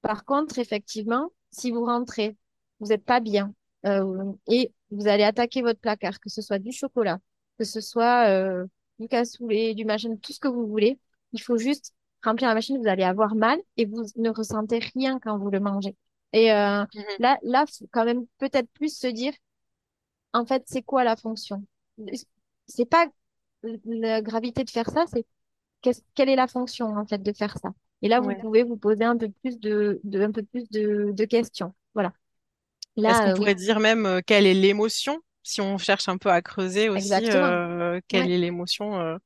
[0.03, 2.37] Par contre, effectivement, si vous rentrez,
[2.79, 3.53] vous n'êtes pas bien
[3.85, 7.19] euh, et vous allez attaquer votre placard, que ce soit du chocolat,
[7.57, 8.65] que ce soit euh,
[8.99, 10.99] du cassoulet, du machin, tout ce que vous voulez.
[11.31, 15.19] Il faut juste remplir la machine, vous allez avoir mal et vous ne ressentez rien
[15.19, 15.95] quand vous le mangez.
[16.33, 17.03] Et euh, mhm.
[17.19, 19.33] là, là, faut quand même peut-être plus se dire,
[20.33, 21.63] en fait, c'est quoi la fonction?
[22.67, 23.07] C'est pas
[23.85, 25.25] la gravité de faire ça, c'est
[26.15, 27.69] quelle est la fonction en fait de faire ça?
[28.03, 31.11] Et là, vous pouvez vous poser un peu plus de, de un peu plus de,
[31.13, 31.73] de questions.
[31.93, 32.11] Voilà.
[32.97, 36.29] Est-ce qu'on euh, pourrait dire même euh, quelle est l'émotion si on cherche un peu
[36.29, 39.17] à creuser aussi euh, quelle est l'émotion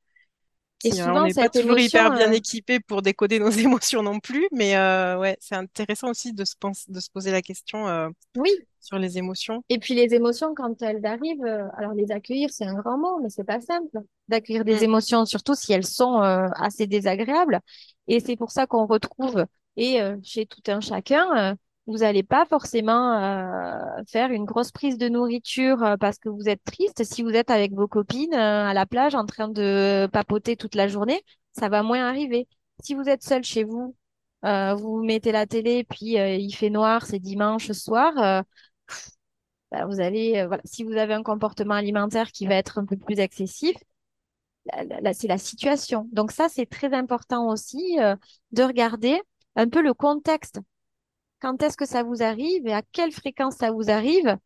[0.84, 4.48] et souvent, on n'est pas toujours hyper bien équipé pour décoder nos émotions non plus,
[4.52, 4.76] mais
[5.18, 6.54] ouais, c'est intéressant aussi de se,
[6.88, 8.52] de se poser la question oui.
[8.80, 9.64] sur les émotions.
[9.70, 11.46] Et puis les émotions, quand elles arrivent,
[11.78, 13.90] alors les accueillir, c'est un grand mot, mais c'est pas simple
[14.28, 14.84] d'accueillir des mm.
[14.84, 17.60] émotions, surtout si elles sont assez désagréables.
[18.08, 19.46] Et c'est pour ça qu'on retrouve,
[19.76, 25.08] et chez tout un chacun, vous n'allez pas forcément euh, faire une grosse prise de
[25.08, 27.04] nourriture euh, parce que vous êtes triste.
[27.06, 30.76] Si vous êtes avec vos copines euh, à la plage en train de papoter toute
[30.76, 32.48] la journée, ça va moins arriver.
[32.84, 33.96] Si vous êtes seul chez vous,
[34.44, 38.44] vous mettez la télé, puis il fait noir, c'est dimanche soir.
[39.72, 40.62] Bah, vous allez, voilà.
[40.64, 43.76] Si vous avez un comportement alimentaire qui va être un peu plus excessif,
[45.14, 46.08] c'est la situation.
[46.12, 47.98] Donc ça, c'est très important aussi
[48.52, 49.22] de regarder
[49.56, 50.60] un peu le contexte
[51.42, 54.38] quand est-ce que ça vous arrive et à quelle fréquence ça vous arrive?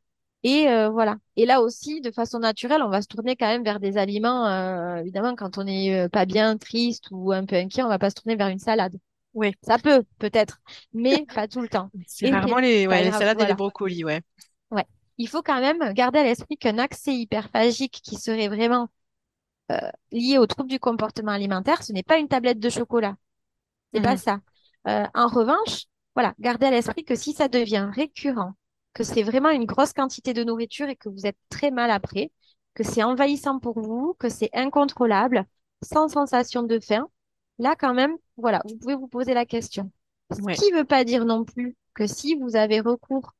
[0.43, 1.17] Et euh, voilà.
[1.36, 4.47] Et là aussi, de façon naturelle, on va se tourner quand même vers des aliments.
[4.47, 7.99] Euh, évidemment, quand on n'est euh, pas bien, triste ou un peu inquiet, on va
[7.99, 8.97] pas se tourner vers une salade.
[9.34, 9.53] Oui.
[9.61, 10.59] Ça peut, peut-être,
[10.93, 11.89] mais pas tout le temps.
[12.07, 14.22] C'est rarement les, ouais, les salades et les brocolis, ouais.
[14.72, 14.86] Ouais.
[15.17, 18.89] Il faut quand même garder à l'esprit qu'un accès hyperphagique qui serait vraiment
[20.11, 23.15] lié au trouble du comportement alimentaire, ce n'est pas une tablette de chocolat.
[23.93, 24.17] C'est pas mhm.
[24.17, 24.39] ça.
[24.86, 28.53] en revanche, voilà, gardez à l'esprit que si ça devient récurrent,
[28.93, 32.32] que c'est vraiment une grosse quantité de nourriture et que vous êtes très mal après,
[32.74, 35.45] que c'est envahissant pour vous, que c'est incontrôlable,
[35.82, 37.07] sans sensation de faim,
[37.59, 39.91] là quand même, voilà, vous pouvez vous poser la question.
[40.32, 43.34] Ce qui ne veut pas dire non plus que si vous avez recours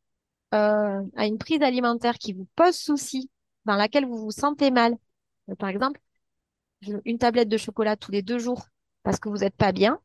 [0.54, 3.30] euh, à une prise alimentaire qui vous pose souci,
[3.66, 4.98] dans laquelle vous vous sentez mal,
[5.50, 6.02] euh, par exemple,
[7.06, 8.66] une tablette de chocolat tous les deux jours
[9.04, 10.00] parce que vous n'êtes pas bien,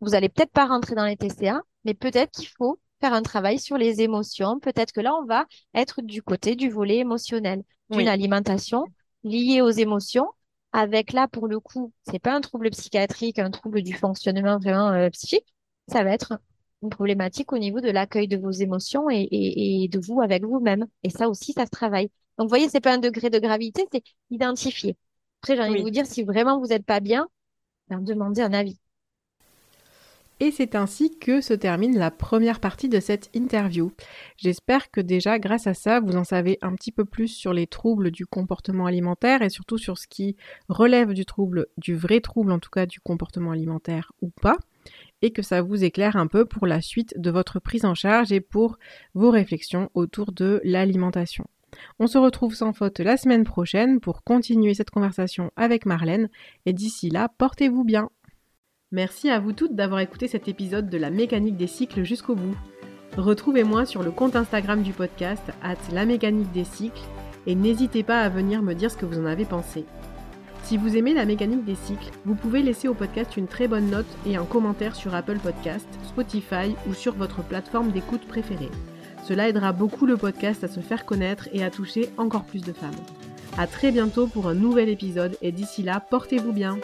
[0.00, 3.58] vous allez peut-être pas rentrer dans les TCA, mais peut-être qu'il faut faire un travail
[3.58, 4.58] sur les émotions.
[4.60, 8.84] Peut-être que là, on va être du côté du volet émotionnel, d'une alimentation
[9.24, 10.28] liée aux émotions.
[10.72, 14.90] Avec là, pour le coup, c'est pas un trouble psychiatrique, un trouble du fonctionnement vraiment
[14.90, 15.46] euh, psychique.
[15.88, 16.38] Ça va être
[16.82, 20.86] une problématique au niveau de l'accueil de vos émotions et, et, de vous avec vous-même.
[21.02, 22.10] Et ça aussi, ça se travaille.
[22.38, 24.96] Donc, vous voyez, c'est pas un degré de gravité, c'est identifier.
[25.42, 27.26] Après, j'ai envie de vous dire, si vraiment vous n'êtes pas bien,
[27.88, 28.78] ben, demandez un avis.
[30.42, 33.92] Et c'est ainsi que se termine la première partie de cette interview.
[34.38, 37.66] J'espère que déjà, grâce à ça, vous en savez un petit peu plus sur les
[37.66, 40.36] troubles du comportement alimentaire et surtout sur ce qui
[40.70, 44.56] relève du trouble, du vrai trouble en tout cas du comportement alimentaire ou pas,
[45.20, 48.32] et que ça vous éclaire un peu pour la suite de votre prise en charge
[48.32, 48.78] et pour
[49.12, 51.44] vos réflexions autour de l'alimentation.
[51.98, 56.28] On se retrouve sans faute la semaine prochaine pour continuer cette conversation avec Marlène
[56.66, 58.10] et d'ici là, portez-vous bien.
[58.92, 62.56] Merci à vous toutes d'avoir écouté cet épisode de la mécanique des cycles jusqu'au bout.
[63.16, 67.02] Retrouvez-moi sur le compte Instagram du podcast, at la mécanique des cycles,
[67.46, 69.84] et n'hésitez pas à venir me dire ce que vous en avez pensé.
[70.64, 73.90] Si vous aimez la mécanique des cycles, vous pouvez laisser au podcast une très bonne
[73.90, 78.70] note et un commentaire sur Apple Podcast, Spotify ou sur votre plateforme d'écoute préférée.
[79.30, 82.72] Cela aidera beaucoup le podcast à se faire connaître et à toucher encore plus de
[82.72, 82.90] femmes.
[83.58, 86.78] A très bientôt pour un nouvel épisode et d'ici là, portez-vous bien